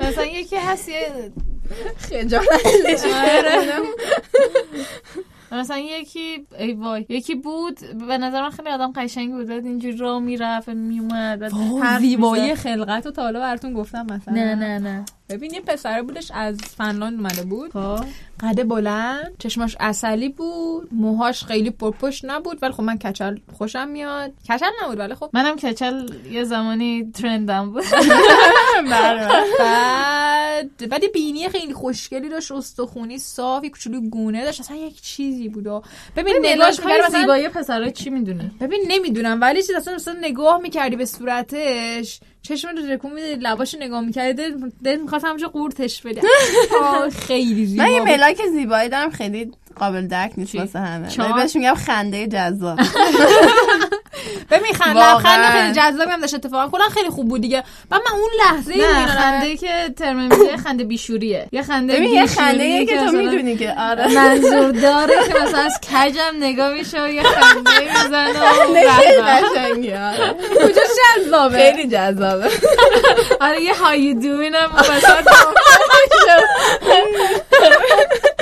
[0.00, 1.32] مثلا یکی هست یه
[1.98, 2.48] خجالت
[5.52, 10.20] مثلا یکی ای وای یکی بود به نظر من خیلی آدم قشنگی بود اینجوری راه
[10.20, 11.42] می‌رفت میومد
[11.82, 12.54] حرف زیبایی.
[12.54, 16.56] خلقت رو تا حالا براتون گفتم مثلا نه نه نه ببین یه پسره بودش از
[16.56, 17.72] فنلاند اومده بود.
[17.72, 18.04] خب.
[18.40, 24.32] قده بلند چشماش اصلی بود موهاش خیلی پرپشت نبود ولی خب من کچل خوشم میاد.
[24.48, 27.84] کچل نبود ولی خب منم کچل یه زمانی ترندم بود.
[29.58, 34.60] بعد بعد یه بینی خیلی خوشگلی داشت استخونی صاف یه کوچولو گونه داشت.
[34.60, 35.66] اصلا یک چیزی بود.
[35.66, 35.82] و
[36.16, 40.60] ببین نگاهش می‌کردی مثلا زیبایی پسرا چی می‌دونه؟ ببین نمی‌دونم ولی چیز اصلا مثلا نگاه
[40.60, 42.20] می‌کردی به صورتش.
[42.48, 44.42] چشم رو تکون می‌دادی لباش نگاه می‌کردی
[44.84, 46.20] دل می‌خواست همونجا قورتش بدی
[46.82, 48.04] آه، خیلی زیبا من یه.
[48.04, 52.78] ملاک زیبایی دارم خیلی قابل درک نیست؟ واسه همه؟ ولی بهش میگم خنده جذاب
[54.50, 54.72] ببین.
[54.96, 57.64] لبخند خیلی جذابی هم داشت اتفاقا کلا خیلی خوب بود دیگه.
[57.90, 61.48] و من اون لحظه نه خنده که ترم میشه خنده بیشوریه.
[61.52, 64.14] یه خنده ببین یه خنده که تو مثلا می‌دونی که آره.
[64.14, 68.32] منظور داره که مثلا از کجم نگاه میشه و یه خنده می‌زنه
[69.54, 70.34] خیلی آره.
[70.54, 70.88] کجاش
[71.26, 72.50] جذابه؟ خیلی جذابه.
[73.40, 73.74] آره یه
[74.20, 75.28] doing هم وسط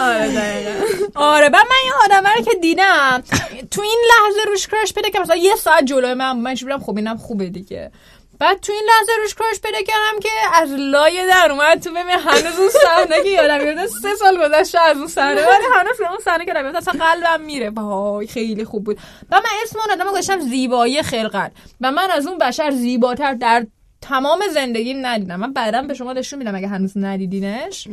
[0.00, 0.72] آره دقیقا.
[1.14, 3.22] آره بعد من یه آدمه رو که دیدم
[3.70, 6.96] تو این لحظه روش کرش پیدا که مثلا یه ساعت جلوی من من بودم؟ خب
[6.96, 7.90] اینم خوبه دیگه.
[8.38, 11.82] بعد تو این لحظه روش کرش پیدا کردم که از لایه در اومد.
[11.82, 15.34] تو ببین هنوز اون صحنه که یادم میاد سه سال گذشته از اون صحنه.
[15.34, 16.76] ولی هنوز اون صحنه که میاد.
[16.76, 17.70] اصلا قلبم میره.
[17.70, 18.98] وای خیلی خوب بود.
[19.30, 21.52] و من اسم اون آدم گذاشتم زیبایی خلقت.
[21.80, 23.66] و من از اون بشر زیباتر در
[24.04, 25.36] تمام زندگیم ندیدم.
[25.36, 27.88] من بعدا به شما نشون میدم اگه هنوز ندیدینش.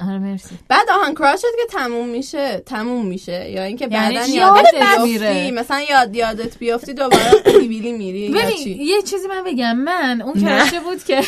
[0.00, 0.54] آره مرسی.
[0.68, 3.50] بعد آهان کراشت که تموم میشه تموم میشه.
[3.50, 5.50] یا اینکه یعنی بعدا؟ یادت میره.
[5.50, 9.76] مثلا یاد یادت بیفتی دوباره سیبیلی میری یا چی؟ یه چیزی من بگم.
[9.76, 11.20] من اون کرشه بود که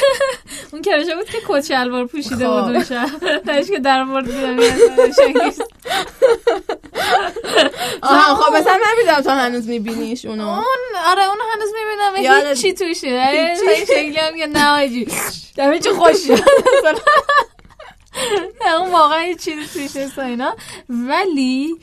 [0.72, 2.60] اون کرشه بود که کت شلوار پوشیده خب.
[2.60, 3.08] بود اون شب.
[3.46, 4.30] تاش که در مورد
[8.02, 10.48] آها خب مثلا من می‌دونم تو هنوز میبینیش اونو.
[10.48, 10.64] اون
[11.06, 15.08] آره اون هنوز می‌بینم هیچی توشه؟ این شکلی هم که نه آجی.
[15.58, 16.16] همه چی خوش
[18.80, 20.56] اون واقعا هیچ چیزی توش اینا.
[20.88, 21.74] ولی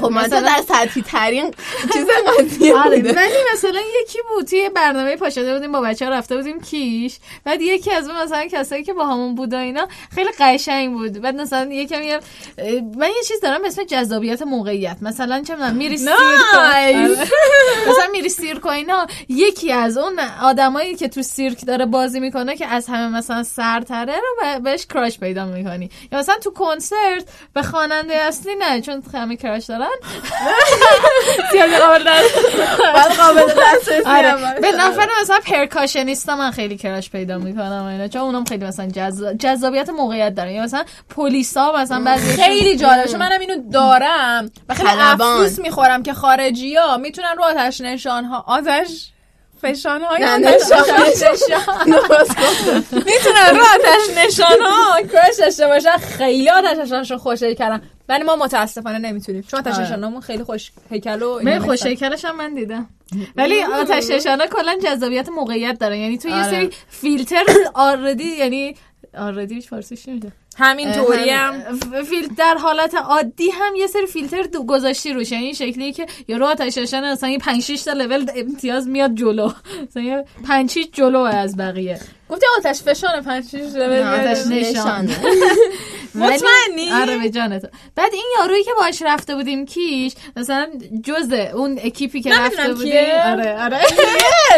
[0.00, 1.54] خب مثلا در سطحی ترین
[1.92, 2.06] چیز
[2.38, 3.12] قضیه آره بوده.
[3.12, 7.18] ولی مثلا یکی بود توی برنامه پاشده بودیم با بچه ها رفته بودیم کیش.
[7.44, 11.20] بعد یکی از اون مثلا کسایی که با همون بود اینا خیلی قشنگ بود.
[11.20, 12.20] بعد مثلا یکم یه
[12.96, 14.96] من یه چیز دارم اسم جذابیت موقعیت.
[15.02, 16.14] مثلا چه می‌دونم میری سیرک.
[16.58, 17.16] آره.
[17.88, 19.06] مثلا میری سیرک اینا.
[19.28, 24.14] یکی از اون آدمایی که تو سیرک داره بازی می‌کنه که از همه مثلا سرتره
[24.16, 25.90] رو به- بهش کراش پیدا می‌کنی.
[26.12, 27.24] یا مثلا تو کنسرت
[27.54, 29.86] به خواننده اصلی نه چون همه کراش دارن.
[31.52, 32.04] زیادی قابل
[33.62, 34.60] دسترسی آره.
[34.60, 39.36] به نفر مثلا پرکاشنیستا من خیلی کراش پیدا می‌کنم اینا چون اونم خیلی مثلا جذاب-
[39.36, 40.52] جذابیت موقعیت داره.
[40.52, 40.84] یا مثلا
[41.16, 43.16] پلیسا مثلا بعضی خیلی جالبه.
[43.18, 44.50] منم اینو دارم.
[44.68, 44.88] و خیلی.
[45.00, 49.10] افسوس می‌خورم که خارجی ها می‌تونن رو آتش نشان ها آتش
[49.62, 51.86] فشان های آتش نشان.
[52.92, 58.36] می‌تونن رو آتش نشان ها کرش داشته باشن خیلی آتش نشانشون خوش کردن ولی ما
[58.36, 59.86] متاسفانه نمی‌تونیم چون آتش آره.
[59.86, 61.86] نشانمون خیلی خوش هیکل و من خوش.
[61.86, 62.88] هیکلش هم من دیدم
[63.36, 66.50] ولی آتش نشانا کلا جذابیت موقعیت داره یعنی تو یه آره.
[66.50, 67.44] سری فیلتر
[67.74, 68.74] already یعنی
[69.18, 71.78] already فارسیش چی میشه همین طوری هم.
[72.04, 75.32] فیلتر در حالت عادی هم یه سری فیلتر دو- گذاشتی روش.
[75.32, 79.14] یعنی این شکلی که یارو آتش نشان مثلا یه 5 6 تا لول امتیاز میاد
[79.14, 79.50] جلو.
[79.90, 82.00] مثلا یه 5 6 جلو از بقیه.
[82.30, 85.10] گفتی آتش فشان پنج شیش نه، آتش آتش نشان.
[86.14, 87.62] مطمئنی؟ آره به جانت
[87.96, 90.66] بعد این یارویی که باش رفته بودیم کیش مثلا
[91.04, 92.92] جزء اون اکیپی که رفته بودیم.
[93.24, 93.80] آره آره.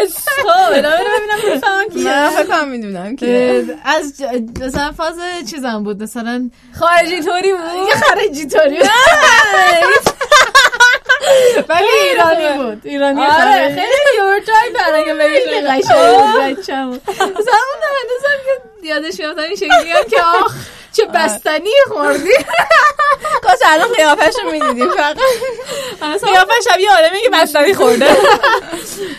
[0.03, 2.29] یس خب ببینم می‌فهمم کیه.
[2.29, 4.23] فکر می‌دونم که از
[4.61, 5.15] مثلا فاز
[5.51, 6.49] چیزم بود مثلا
[6.79, 8.77] خارجی طوری بود؟ خارجی طوری
[11.69, 12.81] ولی ایرانی بود.
[12.83, 13.67] ایرانی آره.
[13.67, 19.91] خیلی یور تایپ برای که خیلی قشنگ بود اون هنوزم که یادش میافتم این شکلی
[19.91, 20.55] هم که آخ
[20.93, 22.33] چه بستنی خوردی.
[23.43, 25.17] کاش الان قیافه‌شو می‌دیدیم فقط.
[26.01, 28.05] قیافه شبیه آدمی که بستنی خورده.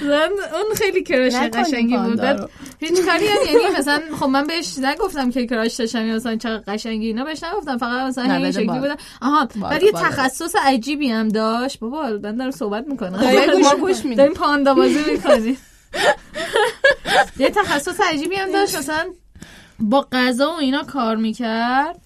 [0.01, 2.49] من اون خیلی نکنیم قشنگی بود رو.
[2.81, 6.73] هیچ کاری هم یعنی مثلا خب من بهش نگفتم که کراش داشتم یا مثلا چقدر
[6.73, 8.67] قشنگی اینا بهش نگفتم فقط مثلا همین شکلی.
[8.67, 9.93] بودم آها بعد یه.
[9.93, 14.15] تخصص عجیبی هم داشت بابا من دارم صحبت می‌کنم داریم ما گوش میدیم.
[14.15, 15.59] داریم پاندا بازی می‌کنیم
[17.39, 19.05] یه تخصص عجیبی هم داشت مثلا
[19.79, 22.01] با غذا و اینا کار می‌کرد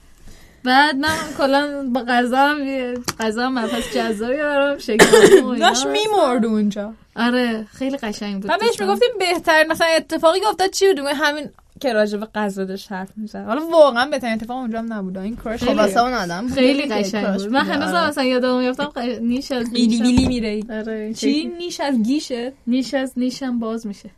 [0.68, 5.06] بعد من کلا با غذا هم غذا هم پس جذابی برام شکل.
[5.58, 6.94] داشت میمرد اونجا.
[7.16, 8.50] آره خیلی قشنگ بود.
[8.50, 11.50] و بهش می‌گفتیم بهترین مثلا اتفاقی که افتاد چی بود؟ همین
[11.80, 13.44] که راجع به غذا داشت حرف می‌زد.
[13.46, 15.18] حالا واقعا بهترین اتفاق اونجا هم نبود.
[15.18, 17.52] این کراش خب واسه اون آدم خیلی قشنگ بود.
[17.52, 17.60] من.
[17.66, 18.08] هنوز آره.
[18.08, 21.52] مثلا یادم میافتم نیش از بیلی میره آره چی.
[21.58, 24.10] نیش از گیشه؟ نیش از نیشم باز میشه.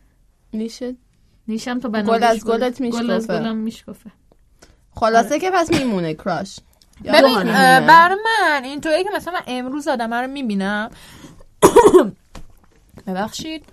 [0.53, 0.95] میشه
[1.47, 3.39] نیشم تو گل از گلت گل از میشکفه.
[3.39, 4.11] گلم میشکفه
[4.95, 6.59] خلاصه که پس میمونه کراش.
[7.05, 7.43] ببین
[7.87, 10.91] بر من اینطوری که مثلا من امروز آدمه رو می‌بینم.
[13.07, 13.63] ببخشید.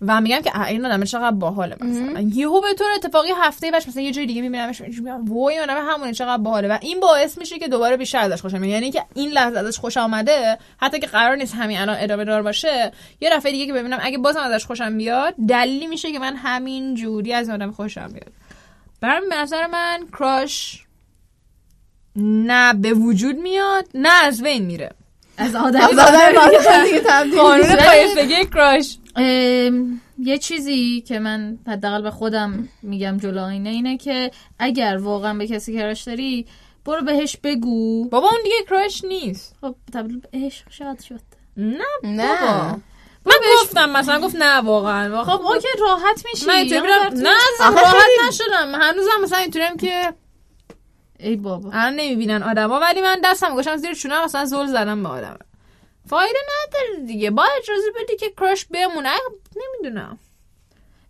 [0.00, 2.20] و میگم که این آدم چقدر باحاله مثلا.
[2.20, 6.12] یهو به طور اتفاقی هفته بعدش مثلا یه جای دیگه میبینمش میگم وای آدم همونه
[6.12, 6.68] چقدر باحاله.
[6.68, 8.64] و این باعث میشه که دوباره بیشتر ازش خوشم.
[8.64, 12.42] یعنی که این لحظه ازش خوش آمده حتی که قرار نیست همین الان ادامه دار
[12.42, 16.36] باشه یه دفعه دیگه که ببینم اگه بازم ازش خوشم بیاد دلیلی میشه که من
[16.36, 18.32] همین جوری از آدم خوشم بیاد
[19.00, 20.82] برام به نظر من کراش
[22.16, 24.90] نه به وجود میاد نه از بین میره.
[25.38, 27.76] از آدمی از آدم دیگه تبدیل قانون.
[27.76, 28.98] پایستگی کراش.
[30.18, 35.46] یه چیزی که من حداقل به خودم میگم جلو آینه اینه که اگر واقعا به
[35.46, 36.46] کسی کراش داری
[36.84, 38.08] برو بهش بگو.
[38.08, 39.56] بابا اون دیگه کراش نیست.
[39.60, 41.20] خب تبدیل به عشق شاید شد.
[41.56, 42.28] نه نه.
[42.40, 42.78] بابا.
[43.26, 45.24] من گفتم مثلا گفت نه واقعا.
[45.24, 46.46] خب اوکی راحت میشی.
[46.46, 48.74] من نفر نه راحت نشدم.
[48.74, 50.14] هنوزم مثلا اینطوریم که
[51.18, 51.70] ای بابا.
[51.72, 55.38] الان نمی‌بینن آدما ولی من دستم گوشم زیر چونم مثلا زل زدم به آدم.
[56.08, 57.30] فایده نداره دیگه.
[57.30, 59.10] با اجازه بدی که کراش بمونه.
[59.56, 60.18] نمی‌دونم.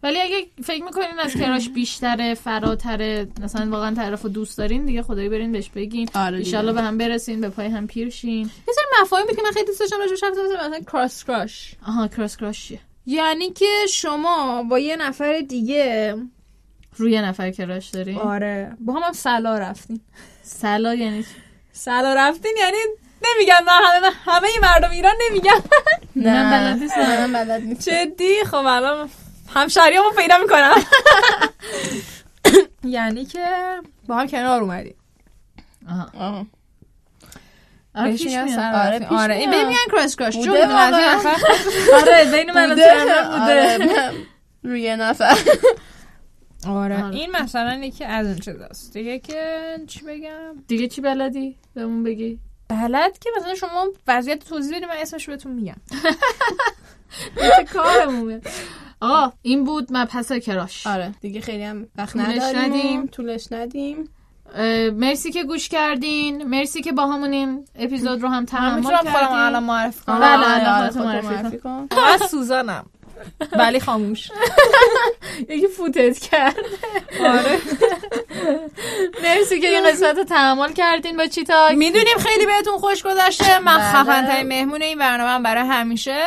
[0.06, 5.02] ولی اگه فکر می‌کنین از کراش بیشتره فراتره مثلا واقعا طرف رو دوست دارین دیگه
[5.02, 6.08] خدایی برین بهش بگین.
[6.14, 8.50] آره به هم برسین به پای هم پیر شین.
[8.68, 11.74] یه سری مفاهیمی که من خیلی دوست داشتم راجعش زدم مثلا کراس کراش.
[11.86, 12.72] آها کراس کراش
[13.06, 16.14] یعنی که شما با یه نفر دیگه
[16.96, 18.76] روی یه نفر کراش داری آره.
[18.80, 20.00] با هم, هم سلا رفتین.
[20.42, 21.24] سلا یعنی؟
[21.72, 22.76] سلا رفتین یعنی
[23.24, 25.60] نمیگن من همه همه مردم ایران نمیگن
[26.14, 27.26] من بلد نیستم.
[27.26, 27.90] من بلد نیستم.
[27.92, 29.08] جدی؟ خب الان
[29.54, 30.74] همشریامو پیدا می‌کنم.
[32.84, 33.46] یعنی که
[34.06, 34.94] با هم کنار اومدیم.
[37.94, 38.98] آره پیش آره،.
[38.98, 39.34] پیش آره.
[39.34, 39.50] این.
[39.50, 40.70] بهم میگن کراش کراش بوده چون
[42.00, 43.24] آره بین من و بوده.
[43.24, 44.12] آره،
[44.62, 45.36] روی یه نفر.
[46.66, 47.04] آره.
[47.04, 47.14] آره.
[47.14, 48.92] این مثلا یکی از اون چیزاست.
[48.92, 52.38] دیگه که چی بگم؟ دیگه چی بلدی؟ بهمون بگی.
[52.68, 55.76] بلد که مثلا شما وضعیت توضیح بدید من اسمش بهتون میگم.
[57.56, 58.40] چه کارمونه.
[59.00, 60.86] آقا این بود مبحث کراش.
[60.86, 63.06] آره دیگه خیلی هم وقت طولش نداریم ندیم.
[63.06, 64.08] طولش ندیم.
[64.92, 66.42] مرسی که گوش کردین.
[66.42, 69.28] مرسی که با همون این اپیزود رو هم من تحمل می‌تونم خودم کردین.
[69.28, 70.20] الان معرفی کنم.
[70.20, 71.88] بله، آره، الان آره، معرفی معرفی کن.
[71.96, 72.86] من سوزانم.
[73.52, 74.28] ولی خاموش.
[75.48, 76.56] یکی فوتت کرد.
[77.20, 77.58] آره.
[79.22, 83.58] مرسی که این قسمت رو تحمل کردین با چیتا می‌دونیم خیلی بهتون خوش گذشته.
[83.58, 83.92] من بله.
[83.92, 86.24] خفن ترین مهمون این برنامه برای همیشه.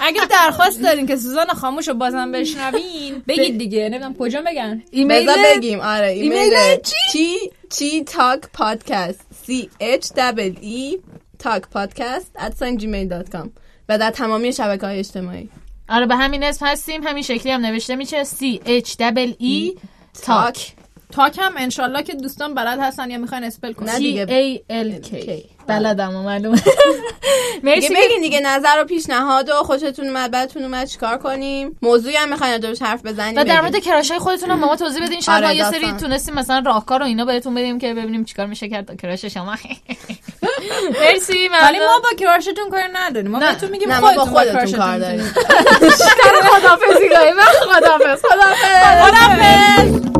[0.00, 5.30] اگه درخواست دارین که سوزان خاموش رو بازم بشنوین بگید دیگه نمی‌دونم کجا بگن ایمیل
[5.56, 6.52] بگیم آره ایمیل
[7.12, 7.36] چی
[7.70, 10.98] چی تاک پادکست C H E E
[11.38, 13.48] talk podcast at gmail.com
[13.88, 15.48] و در تمامی شبکه های اجتماعی
[15.88, 19.78] آره به همین اسم هستیم همین شکلی هم نوشته میشه C H E E
[20.22, 20.72] تاک
[21.12, 23.98] تاک هم انشالله که دوستان بلد هستن یا می‌خواین اسپل کنن.
[23.98, 24.26] دیگه.
[24.26, 25.26] A L K.
[25.26, 25.30] K.
[25.66, 26.62] بلدم معلومه
[27.62, 32.28] مرسی بگین دیگه نظر و پیشنهاد و خوشتون اومد بدتون اومد چیکار کنیم؟ موضوعی هم
[32.28, 33.36] می‌خواین درش حرف بزنیم.
[33.36, 33.60] و در.
[33.60, 35.20] مورد کراشای خودتون هم ما توضیح بدین.
[35.20, 35.92] شاید آره، ما یه سری.
[35.92, 39.54] تونستیم مثلا راهکار و اینا بهتون بدیم که ببینیم چیکار میشه کرد با کراش شما.
[41.00, 41.78] مرسی ولی.
[41.78, 43.30] ما با کراشتون کاری نداریم.
[43.30, 44.98] ما بهتون میگیم خودتون با خودتون کراشتون کار.
[44.98, 45.32] داریم.
[46.50, 50.19] خدافزی کنیم خدافز خدافظ